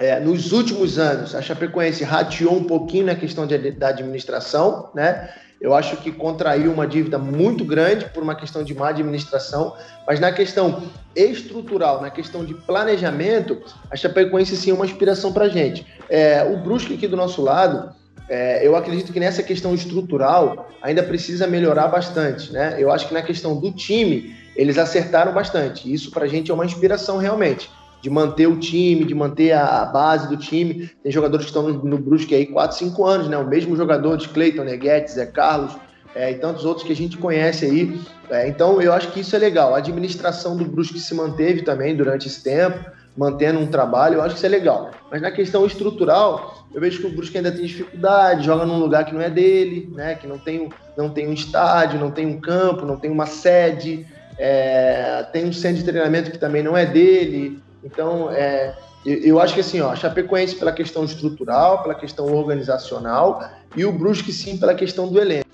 [0.00, 5.28] é, nos últimos anos a Chapecoense rateou um pouquinho na questão de, da administração, né?
[5.60, 10.18] Eu acho que contraiu uma dívida muito grande por uma questão de má administração, mas
[10.18, 10.84] na questão
[11.14, 13.60] estrutural, na questão de planejamento,
[13.90, 15.86] a Chapecoense sim é uma inspiração para a gente.
[16.08, 17.94] É, o Brusque aqui do nosso lado,
[18.26, 22.76] é, eu acredito que nessa questão estrutural ainda precisa melhorar bastante, né?
[22.78, 25.92] Eu acho que na questão do time, eles acertaram bastante.
[25.92, 27.68] Isso para a gente é uma inspiração realmente
[28.00, 30.90] de manter o time, de manter a, base do time.
[31.02, 33.36] Tem jogadores que estão no, no Brusque aí 4, 5 anos, né?
[33.36, 35.76] O mesmo jogador de Cleiton, Neguete, Zé Carlos
[36.14, 38.00] é, e tantos outros que a gente conhece aí.
[38.30, 39.74] É, então eu acho que isso é legal.
[39.74, 42.78] A administração do Brusque se manteve também durante esse tempo,
[43.16, 44.90] mantendo um trabalho, eu acho que isso é legal.
[45.10, 49.04] Mas na questão estrutural, eu vejo que o Brusque ainda tem dificuldade, joga num lugar
[49.04, 50.14] que não é dele, né?
[50.14, 54.06] Que não tem, não tem um estádio, não tem um campo, não tem uma sede.
[54.38, 59.54] É, tem um centro de treinamento que também não é dele, então, é, eu, acho
[59.54, 63.42] que assim, ó, a Chapecoense pela questão estrutural, pela questão organizacional,
[63.74, 65.48] e o Brusque sim pela questão do elenco,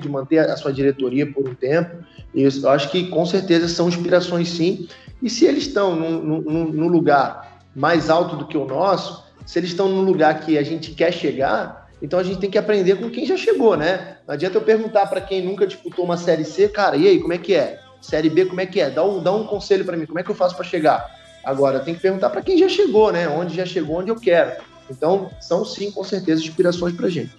[0.00, 1.96] de manter a sua diretoria por um tempo.
[2.34, 4.88] Eu acho que com certeza são inspirações sim.
[5.20, 9.88] E se eles estão num, lugar mais alto do que o nosso, se eles estão
[9.88, 13.26] num lugar que a gente quer chegar, então a gente tem que aprender com quem
[13.26, 14.16] já chegou, né?
[14.26, 17.34] Não adianta eu perguntar para quem nunca disputou uma Série C, cara, e aí, como
[17.34, 17.78] é que é?
[18.00, 18.90] Série B, como é que é?
[18.90, 21.18] Dá um, dá um conselho para mim, como é que eu faço para chegar?
[21.44, 23.28] Agora, tenho que perguntar para quem já chegou, né?
[23.28, 24.62] Onde já chegou, onde eu quero.
[24.90, 27.32] Então, são sim, com certeza, inspirações para gente.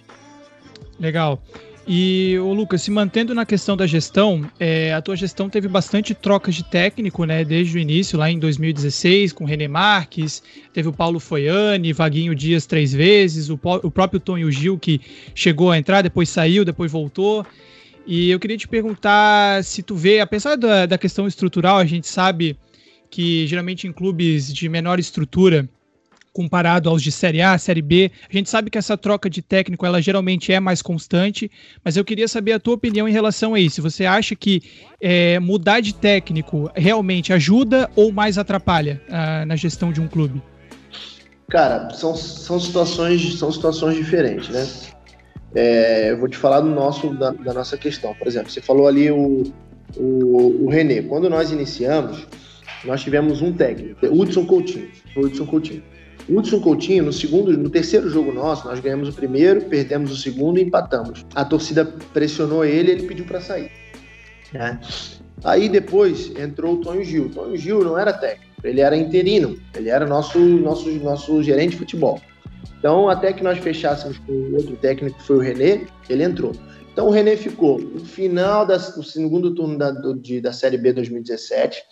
[0.99, 1.41] Legal.
[1.87, 6.13] E o Lucas, se mantendo na questão da gestão, é, a tua gestão teve bastante
[6.13, 7.43] trocas de técnico, né?
[7.43, 12.67] Desde o início, lá em 2016, com René Marques, teve o Paulo Foiane, Vaguinho Dias
[12.67, 15.01] três vezes, o, o próprio Tonho Gil que
[15.33, 17.45] chegou a entrar, depois saiu, depois voltou.
[18.05, 22.07] E eu queria te perguntar se tu vê, apesar da, da questão estrutural, a gente
[22.07, 22.57] sabe
[23.09, 25.69] que geralmente em clubes de menor estrutura
[26.33, 28.11] comparado aos de Série A, Série B.
[28.29, 31.51] A gente sabe que essa troca de técnico ela geralmente é mais constante,
[31.83, 33.81] mas eu queria saber a tua opinião em relação a isso.
[33.81, 34.61] Você acha que
[34.99, 40.41] é, mudar de técnico realmente ajuda ou mais atrapalha uh, na gestão de um clube?
[41.49, 44.65] Cara, são, são situações são situações diferentes, né?
[45.53, 48.13] É, eu vou te falar do nosso da, da, nossa questão.
[48.15, 49.43] Por exemplo, você falou ali o,
[49.97, 51.01] o, o René.
[51.01, 52.25] Quando nós iniciamos,
[52.85, 54.89] nós tivemos um técnico, Hudson Coutinho.
[55.15, 55.83] Hudson Coutinho.
[56.29, 60.59] Hudson Coutinho, no segundo, no terceiro jogo nosso, nós ganhamos o primeiro, perdemos o segundo
[60.59, 61.25] e empatamos.
[61.35, 61.83] A torcida
[62.13, 63.71] pressionou ele, ele pediu para sair.
[64.53, 64.79] Né?
[65.43, 67.25] Aí depois entrou o Tonho Gil.
[67.25, 71.71] O Tonho Gil não era técnico, ele era interino, ele era nosso, nosso, nosso gerente
[71.71, 72.21] de futebol.
[72.77, 76.51] Então, até que nós fechássemos com o outro técnico, que foi o René, ele entrou.
[76.91, 80.91] Então, o René ficou no final do segundo turno da, do, de, da Série B
[80.91, 81.83] 2017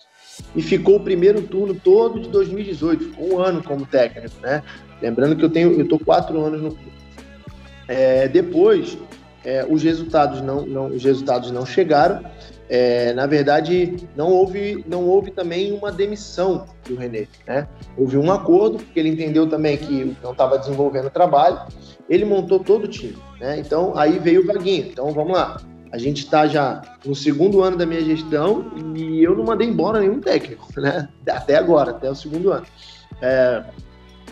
[0.55, 4.63] e ficou o primeiro turno todo de 2018, ficou um ano como técnico, né?
[5.01, 6.91] Lembrando que eu tenho, eu tô quatro anos no clube.
[7.88, 8.97] É, depois,
[9.43, 12.23] é, os resultados não, não, os resultados não chegaram.
[12.69, 17.67] É, na verdade, não houve, não houve também uma demissão do René, né?
[17.97, 21.60] Houve um acordo, porque ele entendeu também que não estava desenvolvendo o trabalho.
[22.08, 23.60] Ele montou todo o time, né?
[23.60, 24.88] Então, aí veio o Vaguinho.
[24.88, 25.60] Então, vamos lá.
[25.91, 29.99] A gente está já no segundo ano da minha gestão e eu não mandei embora
[29.99, 31.10] nenhum técnico, né?
[31.27, 32.65] Até agora, até o segundo ano.
[33.19, 33.63] É,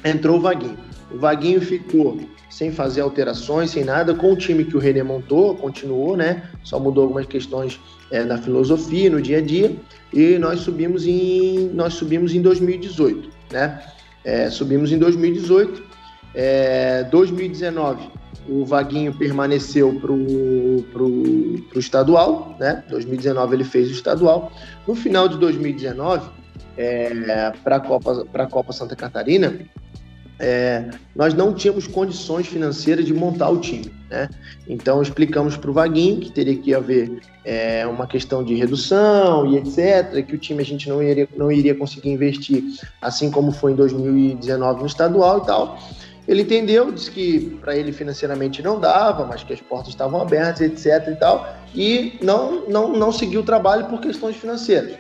[0.05, 0.77] entrou o Vaguinho.
[1.11, 2.19] O Vaguinho ficou
[2.51, 6.43] sem fazer alterações, sem nada, com o time que o René montou, continuou, né?
[6.63, 7.79] Só mudou algumas questões
[8.11, 9.75] é, na filosofia, no dia a dia,
[10.13, 13.81] e nós subimos em, nós subimos em 2018, né?
[14.23, 15.83] É, subimos em 2018,
[16.33, 18.17] é, 2019
[18.49, 22.83] o Vaguinho permaneceu para o estadual, né?
[22.89, 24.51] 2019 ele fez o estadual.
[24.87, 26.29] No final de 2019,
[26.77, 29.59] é, para a Copa, Copa Santa Catarina,
[30.39, 33.91] é, nós não tínhamos condições financeiras de montar o time.
[34.09, 34.29] Né?
[34.67, 39.57] Então explicamos para o Vaguinho que teria que haver é, uma questão de redução e
[39.57, 42.63] etc., que o time a gente não iria, não iria conseguir investir,
[43.01, 45.79] assim como foi em 2019 no estadual e tal.
[46.27, 50.59] Ele entendeu, disse que para ele financeiramente não dava, mas que as portas estavam abertas,
[50.59, 51.07] etc.
[51.07, 54.97] e tal, e não, não, não seguiu o trabalho por questões financeiras.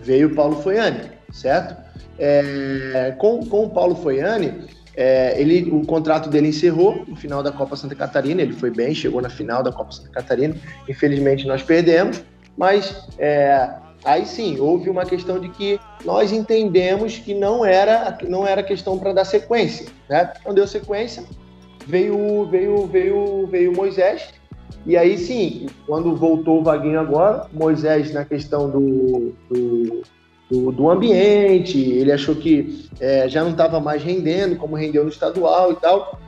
[0.00, 1.89] Veio o Paulo Foiane, certo?
[2.18, 7.52] É, com, com o Paulo Foiane, é, ele, o contrato dele encerrou no final da
[7.52, 10.54] Copa Santa Catarina, ele foi bem, chegou na final da Copa Santa Catarina,
[10.88, 12.22] infelizmente nós perdemos,
[12.56, 13.70] mas é,
[14.04, 18.98] aí sim, houve uma questão de que nós entendemos que não era, não era questão
[18.98, 19.86] para dar sequência.
[20.08, 20.32] Né?
[20.44, 21.24] Não deu sequência,
[21.86, 24.34] veio, veio, veio, veio Moisés,
[24.86, 30.02] e aí sim, quando voltou o Vaguinho agora, Moisés na questão do, do,
[30.50, 35.10] do, do ambiente, ele achou que é, já não estava mais rendendo como rendeu no
[35.10, 36.20] estadual e tal.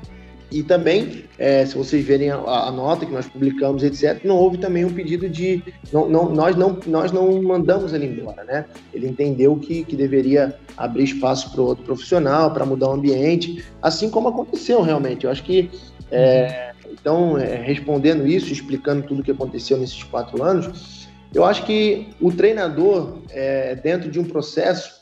[0.52, 4.58] E também, é, se vocês verem a, a, nota que nós publicamos, etc., não houve
[4.58, 5.62] também um pedido de.
[5.90, 8.66] Não, não, nós, não, nós não mandamos ele embora, né?
[8.92, 14.10] Ele entendeu que, que deveria abrir espaço para outro profissional, para mudar o ambiente, assim
[14.10, 15.24] como aconteceu realmente.
[15.24, 15.70] Eu acho que.
[16.10, 21.01] É, então, é, respondendo isso, explicando tudo o que aconteceu nesses quatro anos,
[21.34, 25.00] eu acho que o treinador, é, dentro de um processo,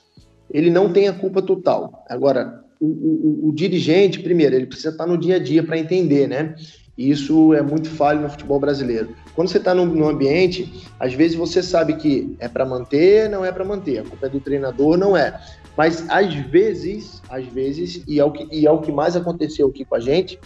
[0.50, 2.04] ele não tem a culpa total.
[2.08, 6.26] Agora, o, o, o, dirigente, primeiro, ele precisa estar no dia a dia para entender,
[6.26, 6.54] né?
[6.96, 9.14] E isso é muito falho no futebol brasileiro.
[9.34, 13.50] Quando você está no, ambiente, às vezes você sabe que é para manter, não é
[13.50, 13.98] para manter.
[13.98, 15.38] A culpa é do treinador, não é.
[15.76, 19.68] Mas às vezes, às vezes, e é o que, e é o que mais aconteceu
[19.68, 20.38] aqui com a gente,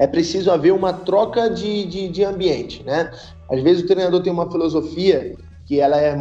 [0.00, 3.12] é preciso haver uma troca de, de, de ambiente, né?
[3.50, 5.36] Às vezes o treinador tem uma filosofia
[5.66, 6.16] que ela é,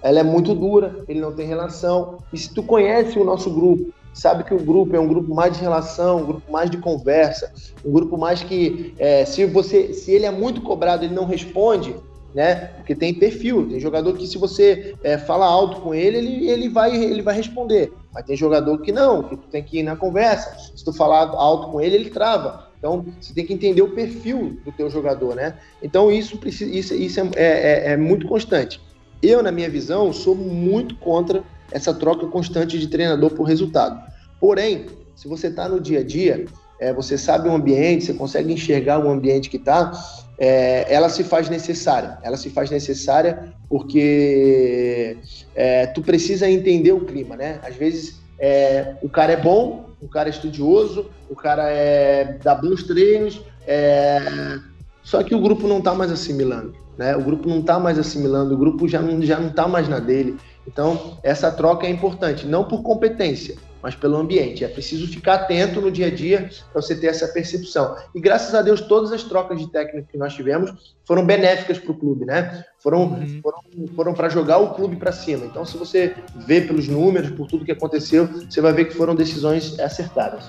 [0.00, 2.18] ela é muito dura, ele não tem relação.
[2.32, 5.54] E se tu conhece o nosso grupo, sabe que o grupo é um grupo mais
[5.54, 7.52] de relação, um grupo mais de conversa,
[7.84, 11.96] um grupo mais que é, se você, se ele é muito cobrado, ele não responde,
[12.34, 12.54] né?
[12.76, 16.68] Porque tem perfil, tem jogador que se você é, fala alto com ele, ele, ele
[16.68, 17.92] vai ele vai responder.
[18.12, 20.56] Mas tem jogador que não, que tu tem que ir na conversa.
[20.76, 22.68] Se tu falar alto com ele, ele trava.
[22.78, 25.54] Então, você tem que entender o perfil do teu jogador, né?
[25.82, 28.80] Então, isso, precisa, isso, isso é, é, é muito constante.
[29.22, 34.00] Eu, na minha visão, sou muito contra essa troca constante de treinador por resultado.
[34.40, 36.46] Porém, se você está no dia a dia,
[36.80, 39.92] é, você sabe o ambiente, você consegue enxergar o ambiente que está,
[40.40, 42.16] é, ela se faz necessária.
[42.22, 45.18] Ela se faz necessária porque
[45.54, 47.60] é, tu precisa entender o clima, né?
[47.62, 52.54] Às vezes é, o cara é bom, o cara é estudioso, o cara é, dá
[52.54, 54.58] bons treinos, é,
[55.02, 56.74] só que o grupo não está mais assimilando.
[56.96, 57.14] Né?
[57.14, 59.98] O grupo não está mais assimilando, o grupo já não já não está mais na
[59.98, 60.36] dele.
[60.66, 64.64] Então essa troca é importante, não por competência, mas pelo ambiente.
[64.64, 67.96] É preciso ficar atento no dia a dia para você ter essa percepção.
[68.14, 71.92] E graças a Deus, todas as trocas de técnico que nós tivemos foram benéficas para
[71.92, 72.64] o clube, né?
[72.78, 73.40] Foram, uhum.
[73.42, 73.60] foram,
[73.94, 75.44] foram para jogar o clube para cima.
[75.44, 76.14] Então, se você
[76.46, 80.44] vê pelos números, por tudo que aconteceu, você vai ver que foram decisões acertadas.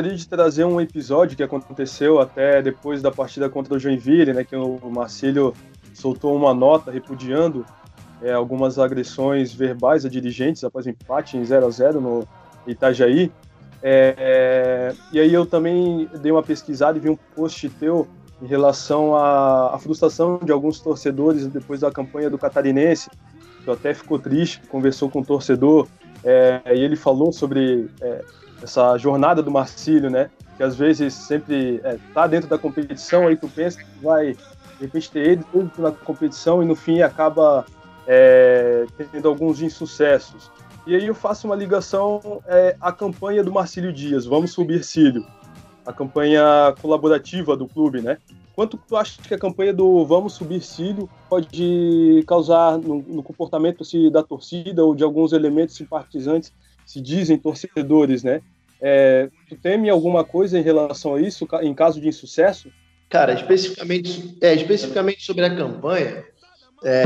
[0.00, 4.44] Gostaria de trazer um episódio que aconteceu até depois da partida contra o Joinville, né,
[4.44, 5.52] que o Marcílio
[5.92, 7.66] soltou uma nota repudiando
[8.22, 12.28] é, algumas agressões verbais a dirigentes após empate em 0 a 0 no
[12.66, 13.30] Itajaí.
[13.82, 18.08] É, é, e aí eu também dei uma pesquisada e vi um post teu
[18.40, 23.10] em relação à, à frustração de alguns torcedores depois da campanha do Catarinense,
[23.62, 25.86] que até ficou triste, conversou com o torcedor
[26.24, 28.24] é, e ele falou sobre é,
[28.62, 30.30] essa jornada do Marcílio, né?
[30.56, 34.82] Que às vezes sempre é, tá dentro da competição, aí tu pensa que vai, de
[34.82, 37.64] repente, ter ele tudo na competição e no fim acaba
[38.06, 40.50] é, tendo alguns insucessos.
[40.86, 45.24] E aí eu faço uma ligação é, à campanha do Marcílio Dias, Vamos Subir Cílio,
[45.86, 48.18] a campanha colaborativa do clube, né?
[48.54, 53.84] Quanto tu acha que a campanha do Vamos Subir Cílio pode causar no, no comportamento
[53.84, 56.52] se, da torcida ou de alguns elementos simpatizantes
[56.90, 58.42] se dizem torcedores, né?
[58.80, 62.68] É, tu teme alguma coisa em relação a isso, em caso de insucesso?
[63.08, 66.24] Cara, especificamente, é, especificamente sobre a campanha,
[66.82, 67.04] é,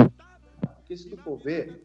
[0.79, 1.83] porque se tu for ver,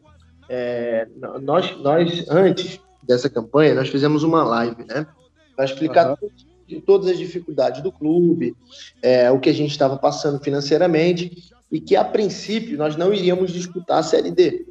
[0.48, 1.06] é,
[1.42, 5.06] nós, nós, antes dessa campanha, nós fizemos uma live, né?
[5.54, 6.80] Para explicar uhum.
[6.80, 8.56] todas as dificuldades do clube,
[9.02, 13.52] é, o que a gente estava passando financeiramente, e que, a princípio, nós não iríamos
[13.52, 14.64] disputar a Série D,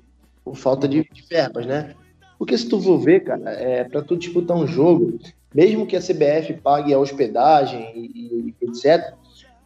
[0.43, 1.93] por falta de, de verbas, né?
[2.39, 5.19] Porque se tu for ver, cara, é, para tu disputar um jogo,
[5.53, 9.13] mesmo que a CBF pague a hospedagem e, e etc.,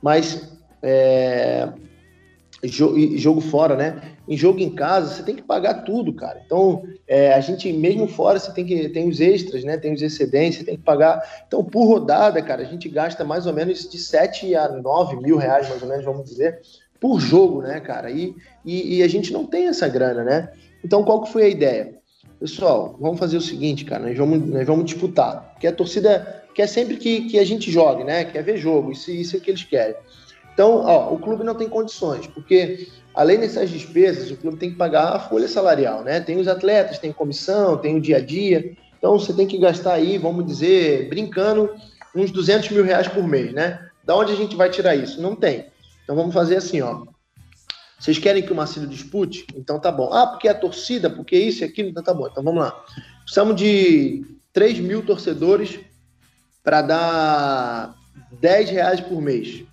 [0.01, 1.69] mas é,
[2.63, 4.01] jogo fora, né?
[4.27, 6.41] Em jogo em casa, você tem que pagar tudo, cara.
[6.45, 9.77] Então, é, a gente, mesmo fora, você tem que tem os extras, né?
[9.77, 11.21] Tem os excedentes, você tem que pagar.
[11.45, 15.37] Então, por rodada, cara, a gente gasta mais ou menos de 7 a 9 mil
[15.37, 16.59] reais, mais ou menos, vamos dizer,
[16.99, 18.09] por jogo, né, cara?
[18.09, 18.33] E,
[18.65, 20.51] e, e a gente não tem essa grana, né?
[20.83, 22.02] Então, qual que foi a ideia?
[22.43, 25.53] Pessoal, vamos fazer o seguinte, cara, nós vamos, nós vamos disputar.
[25.53, 28.25] Porque a torcida quer sempre que, que a gente jogue, né?
[28.25, 29.95] Quer ver jogo, isso, isso é o que eles querem.
[30.53, 34.75] Então, ó, o clube não tem condições, porque além dessas despesas, o clube tem que
[34.75, 36.19] pagar a folha salarial, né?
[36.19, 38.75] Tem os atletas, tem comissão, tem o dia a dia.
[38.97, 41.73] Então, você tem que gastar aí, vamos dizer, brincando,
[42.13, 43.87] uns 200 mil reais por mês, né?
[44.03, 45.21] Da onde a gente vai tirar isso?
[45.21, 45.67] Não tem.
[46.03, 47.03] Então, vamos fazer assim, ó.
[48.03, 49.47] Vocês querem que o Marcelo dispute?
[49.55, 50.11] Então tá bom.
[50.11, 52.27] Ah, porque é a torcida, porque isso e aquilo, então tá bom.
[52.27, 52.83] Então vamos lá.
[53.21, 55.79] Precisamos de 3 mil torcedores
[56.61, 57.95] para dar
[58.41, 59.63] 10 reais por mês.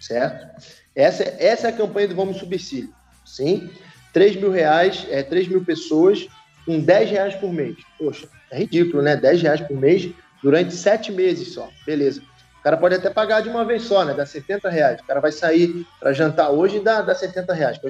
[0.00, 0.46] Certo?
[0.94, 2.88] Essa, essa é a campanha do Vamos Subsídio.
[3.26, 3.68] Sim?
[4.14, 6.26] 3 mil reais, é 3 mil pessoas
[6.64, 7.76] com 10 reais por mês.
[7.98, 9.14] Poxa, é ridículo, né?
[9.14, 10.10] 10 reais por mês
[10.42, 11.68] durante 7 meses só.
[11.84, 12.22] Beleza.
[12.68, 14.12] O cara pode até pagar de uma vez só, né?
[14.12, 15.00] Dá 70 reais.
[15.00, 17.80] O cara vai sair para jantar hoje e dá, dá 70 reais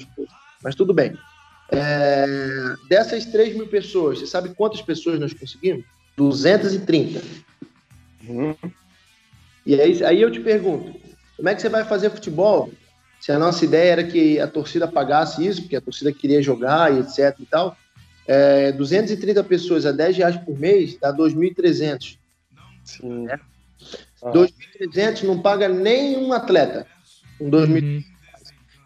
[0.62, 1.18] Mas tudo bem.
[1.68, 2.24] É,
[2.88, 5.84] dessas 3 mil pessoas, você sabe quantas pessoas nós conseguimos?
[6.16, 7.20] 230.
[8.28, 8.54] Uhum.
[9.66, 10.94] E aí, aí eu te pergunto,
[11.36, 12.70] como é que você vai fazer futebol
[13.18, 16.94] se a nossa ideia era que a torcida pagasse isso, porque a torcida queria jogar
[16.94, 17.76] e etc e tal?
[18.28, 22.16] É, 230 pessoas a 10 reais por mês dá 2.300.
[22.84, 23.26] Sim.
[23.28, 23.40] É?
[24.22, 24.30] Ah.
[24.32, 26.86] 2.300 não paga nenhum atleta
[27.38, 27.82] com 2.300.
[27.82, 28.02] Uhum.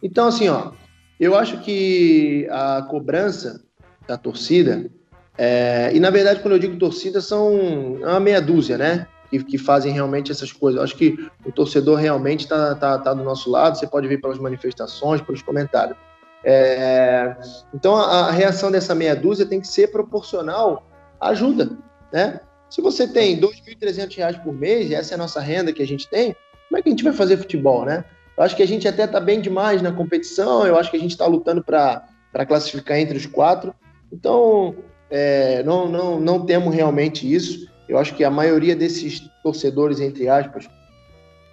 [0.02, 0.72] Então, assim, ó,
[1.18, 3.62] eu acho que a cobrança
[4.06, 4.90] da torcida,
[5.38, 9.06] é, e na verdade, quando eu digo torcida, são uma meia dúzia, né?
[9.30, 10.78] Que, que fazem realmente essas coisas.
[10.78, 11.16] Eu acho que
[11.46, 15.40] o torcedor realmente está tá, tá do nosso lado, você pode ver pelas manifestações, pelos
[15.40, 15.96] comentários.
[16.44, 17.36] É,
[17.72, 20.84] então, a, a reação dessa meia dúzia tem que ser proporcional
[21.20, 21.70] à ajuda,
[22.12, 22.40] né?
[22.72, 25.86] Se você tem R$ 2.300 por mês, e essa é a nossa renda que a
[25.86, 26.34] gente tem,
[26.70, 28.02] como é que a gente vai fazer futebol, né?
[28.34, 31.00] Eu acho que a gente até está bem demais na competição, eu acho que a
[31.00, 32.02] gente está lutando para
[32.48, 33.74] classificar entre os quatro.
[34.10, 34.74] Então,
[35.10, 37.70] é, não, não, não temos realmente isso.
[37.86, 40.66] Eu acho que a maioria desses torcedores, entre aspas,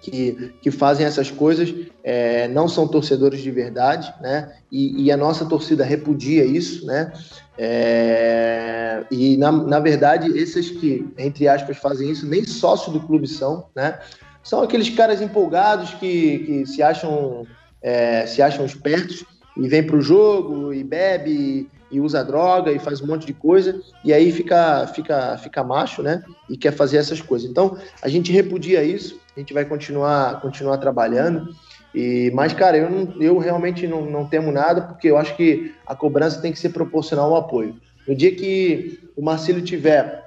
[0.00, 4.52] que, que fazem essas coisas é, não são torcedores de verdade, né?
[4.72, 7.12] E, e, a nossa torcida repudia isso, né?
[7.58, 13.26] É, e na, na verdade, esses que, entre aspas, fazem isso, nem sócio do clube
[13.26, 13.98] são, né?
[14.42, 17.46] São aqueles caras empolgados que, que se acham
[17.82, 19.24] é, se acham espertos
[19.56, 23.34] e vem para o jogo e bebe e usa droga e faz um monte de
[23.34, 26.22] coisa e aí fica fica fica macho, né?
[26.48, 27.50] E quer fazer essas coisas.
[27.50, 29.18] Então a gente repudia isso.
[29.40, 31.54] Gente vai continuar continuar trabalhando.
[31.94, 35.74] E mas cara, eu não, eu realmente não, não temo nada porque eu acho que
[35.86, 37.74] a cobrança tem que ser proporcional ao apoio.
[38.06, 40.22] No dia que o Marcelo tiver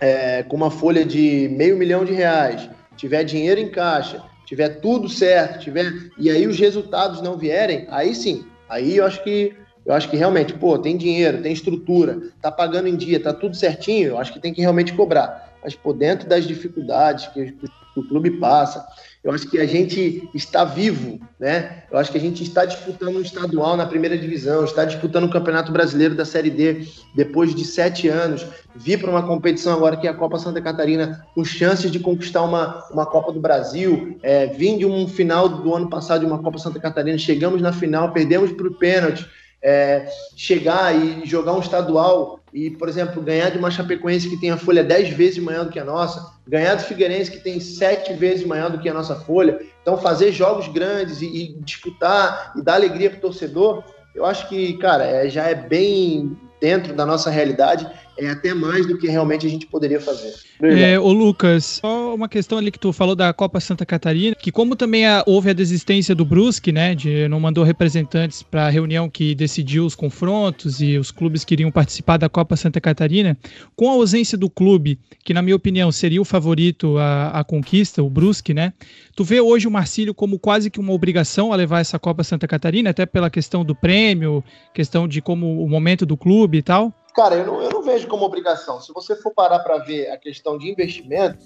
[0.00, 5.08] é, com uma folha de meio milhão de reais, tiver dinheiro em caixa, tiver tudo
[5.08, 9.92] certo, tiver e aí os resultados não vierem, aí sim, aí eu acho que eu
[9.92, 14.10] acho que realmente, pô, tem dinheiro, tem estrutura, tá pagando em dia, tá tudo certinho,
[14.10, 15.51] eu acho que tem que realmente cobrar.
[15.62, 17.54] Mas, por dentro das dificuldades que,
[17.94, 18.86] o clube passa,
[19.22, 21.84] eu acho que a gente está vivo, né?
[21.90, 25.30] Eu acho que a gente está disputando um estadual na primeira divisão, está disputando o
[25.30, 28.44] Campeonato Brasileiro da Série D depois de sete anos,
[28.74, 32.42] vir para uma competição agora que é a Copa Santa Catarina, com chances de conquistar
[32.42, 36.42] uma, uma Copa do Brasil, é, vim de um final do ano passado de uma
[36.42, 39.24] Copa Santa Catarina, chegamos na final, perdemos para o pênalti,
[39.62, 44.50] é, chegar e jogar um estadual e, por exemplo, ganhar de uma Chapecoense que tem
[44.50, 48.12] a folha 10 vezes maior do que a nossa, ganhar do Figueirense que tem 7
[48.12, 49.58] vezes maior do que a nossa folha.
[49.80, 53.82] Então, fazer jogos grandes e, e disputar e dar alegria para o torcedor,
[54.14, 58.86] eu acho que, cara, é, já é bem dentro da nossa realidade é até mais
[58.86, 60.34] do que realmente a gente poderia fazer.
[60.60, 64.52] É, ô Lucas, só uma questão ali que tu falou da Copa Santa Catarina, que
[64.52, 68.70] como também a, houve a desistência do Brusque, né, de não mandou representantes para a
[68.70, 73.36] reunião que decidiu os confrontos e os clubes queriam participar da Copa Santa Catarina,
[73.74, 78.02] com a ausência do clube, que na minha opinião seria o favorito à, à conquista,
[78.02, 78.72] o Brusque, né,
[79.16, 82.46] tu vê hoje o Marcílio como quase que uma obrigação a levar essa Copa Santa
[82.46, 86.94] Catarina, até pela questão do prêmio, questão de como o momento do clube e tal?
[87.14, 88.80] Cara, eu não, eu não vejo como obrigação.
[88.80, 91.38] Se você for parar para ver a questão de investimento,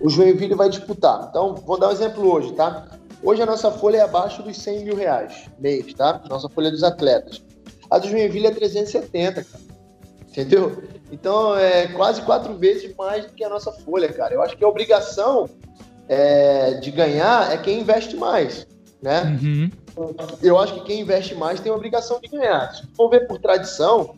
[0.00, 1.28] o Joinville vai disputar.
[1.30, 2.88] Então, vou dar um exemplo hoje, tá?
[3.22, 6.20] Hoje a nossa folha é abaixo dos 100 mil reais mês, tá?
[6.28, 7.42] Nossa folha dos atletas.
[7.90, 9.64] A do Joinville é 370, cara.
[10.28, 10.82] Entendeu?
[11.12, 14.34] Então, é quase quatro vezes mais do que a nossa folha, cara.
[14.34, 15.48] Eu acho que a obrigação
[16.08, 18.66] é, de ganhar é quem investe mais,
[19.00, 19.38] né?
[19.40, 19.70] Uhum.
[20.42, 22.74] Eu acho que quem investe mais tem a obrigação de ganhar.
[22.74, 24.16] Se for ver por tradição,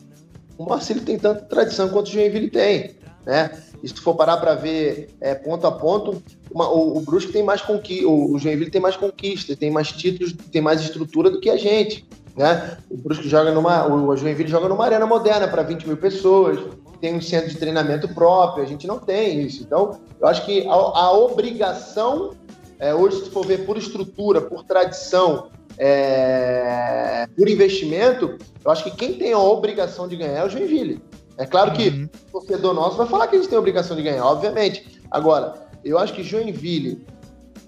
[0.57, 2.95] o Marcelo tem tanta tradição quanto o Joinville tem,
[3.25, 3.51] né?
[3.81, 7.31] E se tu for parar para ver é, ponto a ponto, uma, o, o, Brusque
[7.31, 11.29] tem mais conquista, o, o Joinville tem mais conquista, tem mais títulos, tem mais estrutura
[11.29, 12.77] do que a gente, né?
[12.89, 16.59] O Brusque joga numa, o Joinville joga numa arena moderna para 20 mil pessoas,
[16.99, 19.63] tem um centro de treinamento próprio, a gente não tem isso.
[19.63, 22.31] Então, eu acho que a, a obrigação,
[22.79, 28.91] é, hoje se for ver por estrutura, por tradição, é, por investimento, eu acho que
[28.91, 31.01] quem tem a obrigação de ganhar é o Joinville.
[31.37, 32.09] É claro que uhum.
[32.29, 34.99] o torcedor nosso vai falar que a gente tem a obrigação de ganhar, obviamente.
[35.11, 37.05] Agora, eu acho que Joinville,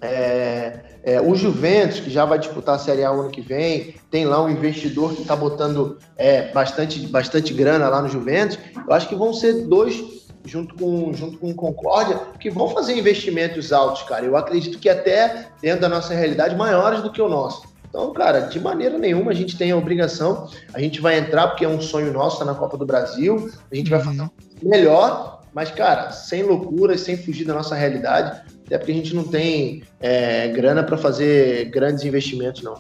[0.02, 4.26] é, é, o Juventus, que já vai disputar a Série A ano que vem, tem
[4.26, 8.58] lá um investidor que está botando é, bastante, bastante grana lá no Juventus.
[8.76, 10.04] Eu acho que vão ser dois,
[10.46, 14.26] junto com, junto com o Concórdia, que vão fazer investimentos altos, cara.
[14.26, 17.69] Eu acredito que até dentro da nossa realidade, maiores do que o nosso.
[17.90, 20.48] Então, cara, de maneira nenhuma a gente tem a obrigação.
[20.74, 23.50] A gente vai entrar porque é um sonho nosso, tá na Copa do Brasil.
[23.72, 24.30] A gente vai fazer
[24.62, 28.42] melhor, mas, cara, sem loucuras, sem fugir da nossa realidade.
[28.68, 32.78] Até porque a gente não tem é, grana para fazer grandes investimentos, não.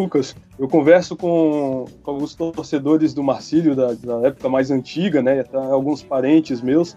[0.00, 5.40] Lucas, eu converso com, com alguns torcedores do Marcílio, da, da, época mais antiga, né?
[5.40, 6.96] Até alguns parentes meus,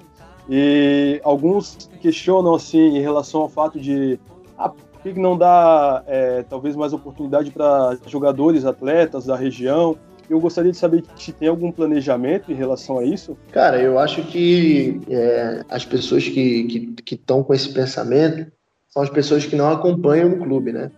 [0.50, 4.20] e alguns questionam, assim, em relação ao fato de.
[4.58, 9.98] Ah, por que não dá, é, talvez, mais oportunidade para jogadores, atletas da região?
[10.30, 13.38] Eu gostaria de saber se tem algum planejamento em relação a isso.
[13.52, 18.50] Cara, eu acho que é, as pessoas que estão com esse pensamento
[18.90, 20.90] são as pessoas que não acompanham o clube, né?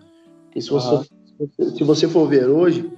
[0.55, 1.24] E se você, uhum
[1.75, 2.91] se você for ver hoje,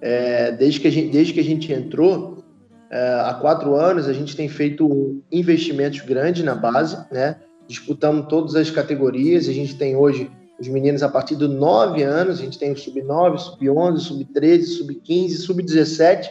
[0.00, 2.44] é, desde, que a gente, desde que a gente entrou,
[2.90, 7.36] é, há quatro anos, a gente tem feito investimentos grandes na base, né?
[7.66, 10.30] Disputamos todas as categorias, a gente tem hoje
[10.60, 15.30] os meninos a partir de 9 anos, a gente tem o sub-9, sub-11, sub-13, sub-15,
[15.38, 16.28] sub-17,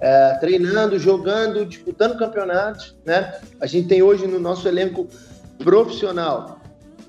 [0.00, 3.34] é, treinando, jogando, disputando campeonatos, né?
[3.60, 5.08] A gente tem hoje no nosso elenco
[5.58, 6.60] profissional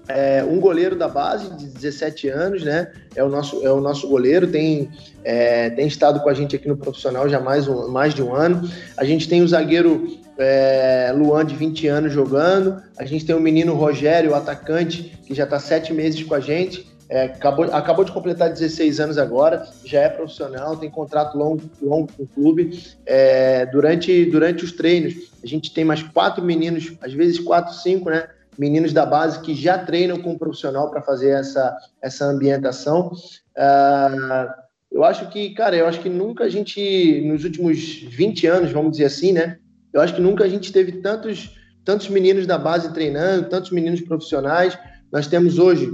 [0.07, 2.91] é, um goleiro da base de 17 anos, né?
[3.15, 4.89] É o nosso, é o nosso goleiro, tem,
[5.23, 8.33] é, tem estado com a gente aqui no profissional já mais, um, mais de um
[8.33, 8.69] ano.
[8.97, 12.81] A gente tem o zagueiro é, Luan, de 20 anos, jogando.
[12.97, 16.39] A gente tem o menino Rogério, o atacante, que já está sete meses com a
[16.39, 16.93] gente.
[17.07, 22.09] É, acabou, acabou de completar 16 anos agora, já é profissional, tem contrato longo, longo
[22.11, 22.83] com o clube.
[23.05, 28.09] É, durante, durante os treinos, a gente tem mais quatro meninos, às vezes quatro, cinco,
[28.09, 28.27] né?
[28.57, 33.11] Meninos da base que já treinam com um profissional para fazer essa, essa ambientação.
[33.57, 38.71] Uh, eu acho que, cara, eu acho que nunca a gente, nos últimos 20 anos,
[38.71, 39.57] vamos dizer assim, né?
[39.91, 44.01] Eu acho que nunca a gente teve tantos, tantos meninos da base treinando, tantos meninos
[44.01, 44.77] profissionais.
[45.11, 45.89] Nós temos hoje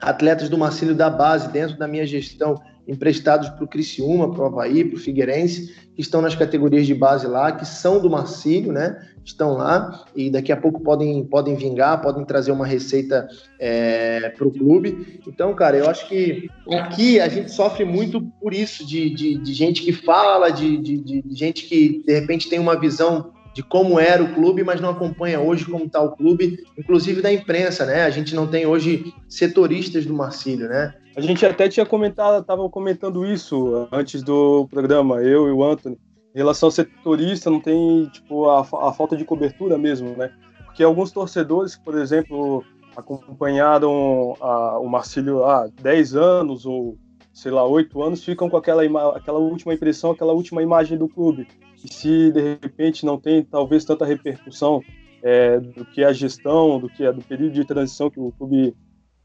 [0.00, 4.46] atletas do Marcílio da base, dentro da minha gestão, emprestados para o Criciúma, para o
[4.46, 8.72] Havaí, para o Figueirense, que estão nas categorias de base lá, que são do Marcílio,
[8.72, 8.98] né?
[9.22, 13.28] Estão lá e daqui a pouco podem, podem vingar, podem trazer uma receita
[13.60, 15.20] é, para o clube.
[15.28, 19.52] Então, cara, eu acho que aqui a gente sofre muito por isso, de, de, de
[19.52, 23.98] gente que fala, de, de, de gente que de repente tem uma visão de como
[23.98, 28.04] era o clube, mas não acompanha hoje como está o clube, inclusive da imprensa, né?
[28.04, 30.94] A gente não tem hoje setoristas do Marcílio, né?
[31.18, 35.98] A gente até tinha comentado, estava comentando isso antes do programa, eu e o Anthony.
[36.32, 40.32] Em relação ao setorista, não tem tipo a, a falta de cobertura mesmo, né?
[40.64, 42.62] Porque alguns torcedores, por exemplo,
[42.96, 46.96] acompanharam a, o Marcílio há 10 anos ou
[47.32, 48.84] sei lá, 8 anos, ficam com aquela,
[49.16, 51.48] aquela última impressão, aquela última imagem do clube.
[51.84, 54.80] E se de repente não tem talvez tanta repercussão
[55.20, 58.72] é, do que a gestão, do que é do período de transição que o clube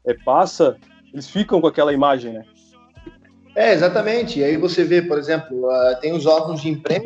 [0.04, 0.76] é, passa,
[1.14, 2.44] eles ficam com aquela imagem, né?
[3.54, 4.40] É, exatamente.
[4.40, 7.04] E aí você vê, por exemplo, uh, tem os órgãos de imprensa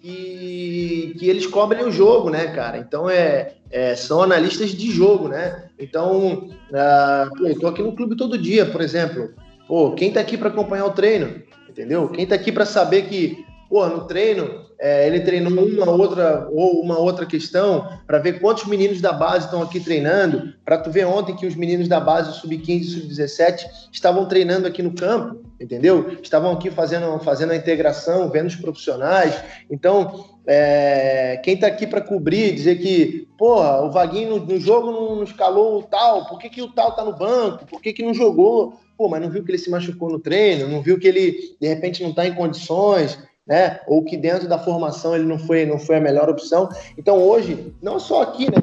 [0.00, 2.78] que, que eles cobrem o jogo, né, cara?
[2.78, 5.68] Então é, é são analistas de jogo, né?
[5.76, 9.34] Então, uh, eu tô aqui no clube todo dia, por exemplo.
[9.66, 11.42] Pô, quem tá aqui para acompanhar o treino?
[11.68, 12.08] Entendeu?
[12.08, 16.82] Quem tá aqui para saber que pô, no treino, é, ele treinou uma outra ou
[16.82, 21.06] uma outra questão para ver quantos meninos da base estão aqui treinando, para tu ver
[21.06, 26.18] ontem que os meninos da base sub-15 e sub-17 estavam treinando aqui no campo, entendeu?
[26.22, 29.42] Estavam aqui fazendo, fazendo a integração, vendo os profissionais.
[29.70, 34.90] Então, é, quem está aqui para cobrir, dizer que, porra, o Vaguinho no, no jogo
[34.90, 37.64] não, não, escalou o tal, por que, que o tal tá no banco?
[37.66, 38.74] Por que, que não jogou?
[38.96, 41.66] Pô, mas não viu que ele se machucou no treino, não viu que ele, de
[41.66, 43.80] repente, não está em condições né?
[43.86, 46.68] Ou que dentro da formação ele não foi, não foi a melhor opção.
[46.98, 48.56] Então hoje, não só aqui, né?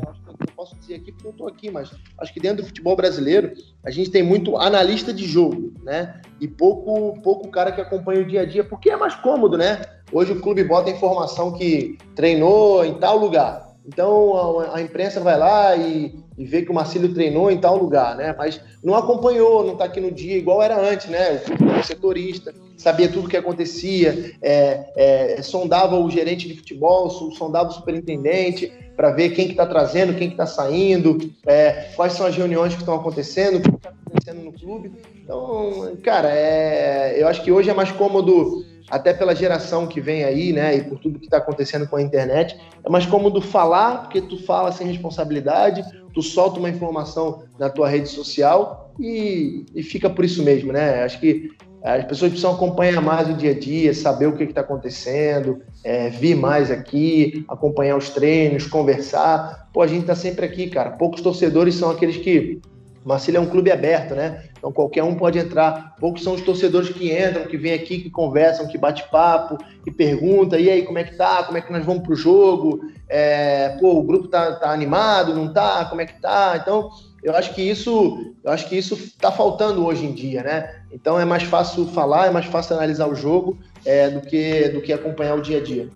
[0.55, 3.53] Posso dizer aqui porque eu estou aqui, mas acho que dentro do futebol brasileiro
[3.83, 6.21] a gente tem muito analista de jogo, né?
[6.39, 9.81] E pouco, pouco cara que acompanha o dia a dia, porque é mais cômodo, né?
[10.11, 13.72] Hoje o clube bota informação que treinou em tal lugar.
[13.85, 17.77] Então a, a imprensa vai lá e, e, vê que o Marcílio treinou em tal
[17.77, 18.33] lugar, né?
[18.37, 21.41] Mas não acompanhou, não está aqui no dia igual era antes, né?
[21.59, 27.09] O era setorista, sabia tudo o que acontecia, é, é, sondava o gerente de futebol,
[27.09, 32.13] sondava o superintendente para ver quem que está trazendo, quem que está saindo, é, quais
[32.13, 34.91] são as reuniões que estão acontecendo, o que está acontecendo no clube.
[35.21, 38.63] Então, cara, é, eu acho que hoje é mais cômodo
[38.93, 42.01] até pela geração que vem aí, né, e por tudo que está acontecendo com a
[42.01, 45.83] internet, é mais cômodo falar, porque tu fala sem responsabilidade,
[46.13, 51.03] tu solta uma informação na tua rede social e, e fica por isso mesmo, né?
[51.03, 51.49] Acho que
[51.83, 56.09] as pessoas precisam acompanhar mais o dia a dia, saber o que está acontecendo, é,
[56.09, 59.69] vir mais aqui, acompanhar os treinos, conversar.
[59.73, 60.91] Pô, a gente está sempre aqui, cara.
[60.91, 62.61] Poucos torcedores são aqueles que
[63.03, 64.43] Marcília é um clube aberto, né?
[64.63, 65.93] Então qualquer um pode entrar.
[65.99, 69.91] Poucos são os torcedores que entram, que vêm aqui, que conversam, que bate papo, que
[69.91, 71.43] pergunta, e aí, como é que tá?
[71.43, 72.79] Como é que nós vamos pro jogo?
[73.09, 75.83] É, pô, o grupo tá, tá animado, não tá?
[75.83, 76.57] Como é que tá?
[76.61, 76.89] Então,
[77.21, 80.73] eu acho que isso, eu acho que isso tá faltando hoje em dia, né?
[80.93, 84.79] Então é mais fácil falar, é mais fácil analisar o jogo é, do, que, do
[84.79, 85.89] que acompanhar o dia a dia.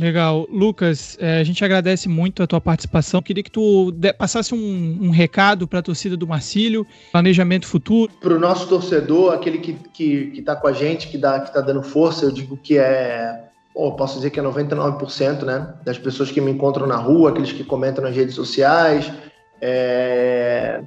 [0.00, 0.48] Legal.
[0.50, 3.20] Lucas, é, a gente agradece muito a tua participação.
[3.20, 8.10] Queria que tu passasse um, um recado para a torcida do Marcílio, planejamento futuro.
[8.18, 11.38] Para o nosso torcedor, aquele que está que, que tá com a gente, que está
[11.40, 13.44] tá dando força, eu digo que é.
[13.74, 17.52] Oh, posso dizer que é 99% né, das pessoas que me encontram na rua, aqueles
[17.52, 19.12] que comentam nas redes sociais,
[19.60, 20.82] é,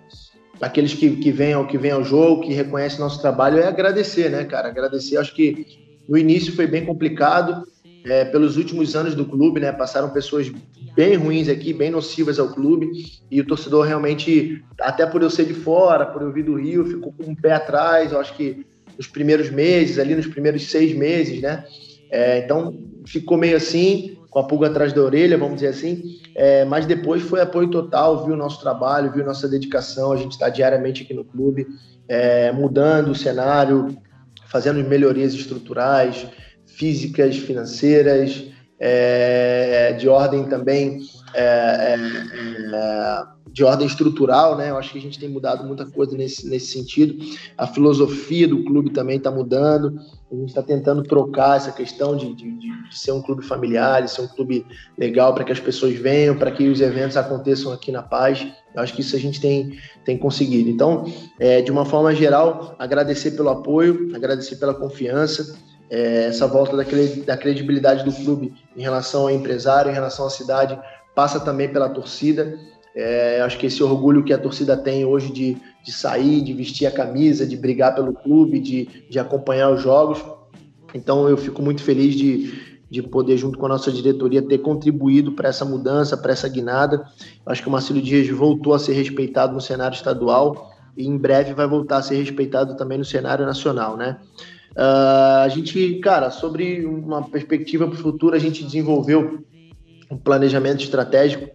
[0.59, 4.29] aqueles que, que, vêm ao, que vêm ao jogo, que reconhecem nosso trabalho, é agradecer,
[4.29, 4.67] né, cara?
[4.67, 5.17] Agradecer.
[5.17, 5.65] Acho que
[6.09, 7.63] no início foi bem complicado
[8.05, 9.71] é, pelos últimos anos do clube, né?
[9.71, 10.51] Passaram pessoas
[10.95, 12.87] bem ruins aqui, bem nocivas ao clube,
[13.31, 16.85] e o torcedor realmente, até por eu ser de fora, por eu vir do Rio,
[16.85, 18.11] ficou com um pé atrás.
[18.11, 18.65] Eu acho que
[18.97, 21.65] nos primeiros meses, ali nos primeiros seis meses, né?
[22.11, 26.19] É, então ficou meio assim, com a pulga atrás da orelha, vamos dizer assim.
[26.35, 30.11] É, mas depois foi apoio total, viu o nosso trabalho, viu nossa dedicação.
[30.11, 31.67] A gente está diariamente aqui no clube,
[32.07, 33.95] é, mudando o cenário,
[34.47, 36.27] fazendo melhorias estruturais,
[36.75, 38.43] físicas, financeiras,
[38.79, 41.01] é, de ordem também
[41.33, 44.71] é, é, é, de ordem estrutural, né?
[44.71, 47.23] Eu acho que a gente tem mudado muita coisa nesse, nesse sentido.
[47.57, 49.99] A filosofia do clube também está mudando.
[50.31, 54.11] A gente está tentando trocar essa questão de, de, de, ser um clube familiar, de
[54.11, 54.65] ser um clube
[54.97, 58.45] legal para que as pessoas venham, para que os eventos aconteçam aqui na paz.
[58.75, 60.69] Eu acho que isso a gente tem, tem conseguido.
[60.69, 61.05] Então,
[61.39, 65.55] é, de uma forma geral, agradecer pelo apoio, agradecer pela confiança
[65.93, 66.83] é, essa volta da,
[67.23, 70.79] da credibilidade do clube em relação ao empresário, em relação à cidade,
[71.13, 72.57] passa também pela torcida.
[72.95, 76.87] É, acho que esse orgulho que a torcida tem hoje de, de sair, de vestir
[76.87, 80.19] a camisa, de brigar pelo clube, de, de acompanhar os jogos.
[80.95, 85.33] Então eu fico muito feliz de, de poder, junto com a nossa diretoria, ter contribuído
[85.33, 87.05] para essa mudança, para essa guinada.
[87.45, 91.53] Acho que o Marcelo Dias voltou a ser respeitado no cenário estadual e em breve
[91.53, 94.17] vai voltar a ser respeitado também no cenário nacional, né?
[94.75, 99.45] Uh, a gente, cara, sobre uma perspectiva para o futuro, a gente desenvolveu
[100.09, 101.49] um planejamento estratégico.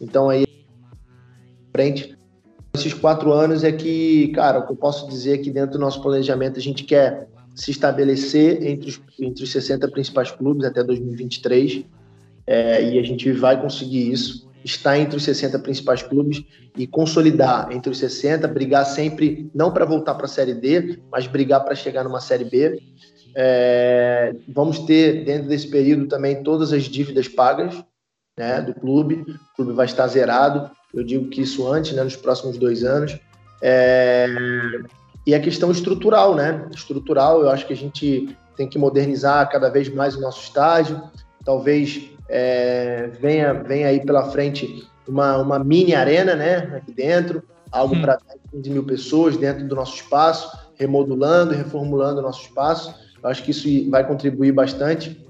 [0.00, 0.44] Então aí
[1.74, 2.16] frente.
[2.72, 5.78] Esses quatro anos é que, cara, o que eu posso dizer é que dentro do
[5.78, 10.82] nosso planejamento a gente quer se estabelecer entre os, entre os 60 principais clubes até
[10.82, 11.84] 2023
[12.46, 16.42] é, e a gente vai conseguir isso estar entre os 60 principais clubes
[16.76, 21.26] e consolidar entre os 60, brigar sempre, não para voltar para a Série D, mas
[21.26, 22.80] brigar para chegar numa Série B.
[23.36, 27.84] É, vamos ter, dentro desse período, também todas as dívidas pagas
[28.38, 29.24] né, do clube.
[29.52, 33.18] O clube vai estar zerado, eu digo que isso antes, né, nos próximos dois anos.
[33.60, 34.26] É,
[35.26, 36.68] e a questão estrutural, né?
[36.74, 41.02] Estrutural, eu acho que a gente tem que modernizar cada vez mais o nosso estádio,
[41.44, 47.94] talvez é, venha, venha aí pela frente uma, uma mini arena, né, aqui dentro, algo
[47.94, 48.02] hum.
[48.02, 48.18] para
[48.50, 52.94] 15 mil pessoas dentro do nosso espaço, remodulando reformulando o nosso espaço.
[53.22, 55.24] Eu acho que isso vai contribuir bastante.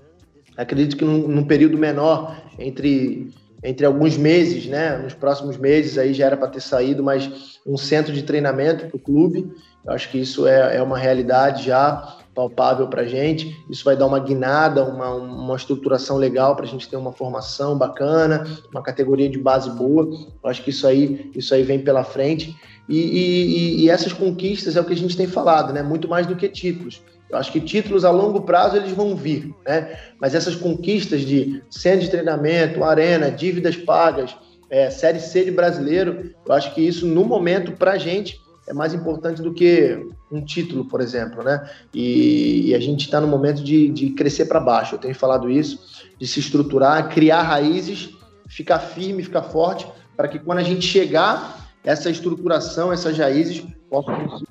[0.57, 3.31] Acredito que num, num período menor, entre,
[3.63, 7.77] entre alguns meses, né, nos próximos meses, aí já era para ter saído, mas um
[7.77, 9.53] centro de treinamento para o clube.
[9.85, 13.65] Eu acho que isso é, é uma realidade já palpável para a gente.
[13.71, 17.79] Isso vai dar uma guinada, uma, uma estruturação legal para a gente ter uma formação
[17.79, 20.05] bacana, uma categoria de base boa.
[20.43, 22.57] Eu acho que isso aí, isso aí vem pela frente.
[22.89, 25.83] E, e, e essas conquistas é o que a gente tem falado, né?
[25.83, 27.01] Muito mais do que títulos.
[27.31, 29.97] Eu acho que títulos a longo prazo eles vão vir, né?
[30.21, 34.37] Mas essas conquistas de centro de treinamento, arena, dívidas pagas,
[34.69, 38.73] é, série C de brasileiro, eu acho que isso no momento para a gente é
[38.73, 41.69] mais importante do que um título, por exemplo, né?
[41.93, 44.95] E, e a gente está no momento de, de crescer para baixo.
[44.95, 48.11] Eu tenho falado isso, de se estruturar, criar raízes,
[48.49, 49.87] ficar firme, ficar forte,
[50.17, 54.43] para que quando a gente chegar, essa estruturação, essas raízes possam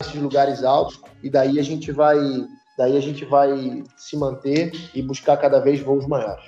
[0.00, 2.18] esses lugares altos e daí a gente vai,
[2.78, 6.44] daí a gente vai se manter e buscar cada vez voos maiores.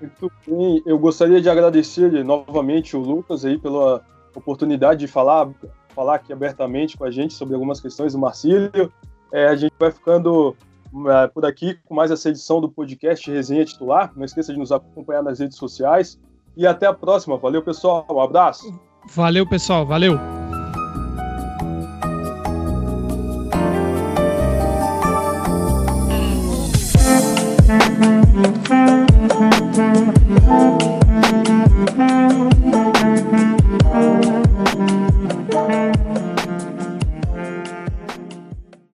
[0.00, 4.02] Muito bem, eu gostaria de agradecer novamente o Lucas aí pela
[4.34, 5.50] oportunidade de falar
[5.90, 8.92] falar aqui abertamente com a gente sobre algumas questões do Marcílio.
[9.32, 10.56] É, a gente vai ficando
[11.08, 14.12] é, por aqui com mais essa edição do podcast Resenha Titular.
[14.16, 16.18] Não esqueça de nos acompanhar nas redes sociais.
[16.56, 17.36] E até a próxima.
[17.36, 18.06] Valeu, pessoal.
[18.10, 18.78] Um abraço.
[19.14, 19.86] Valeu, pessoal.
[19.86, 20.18] Valeu.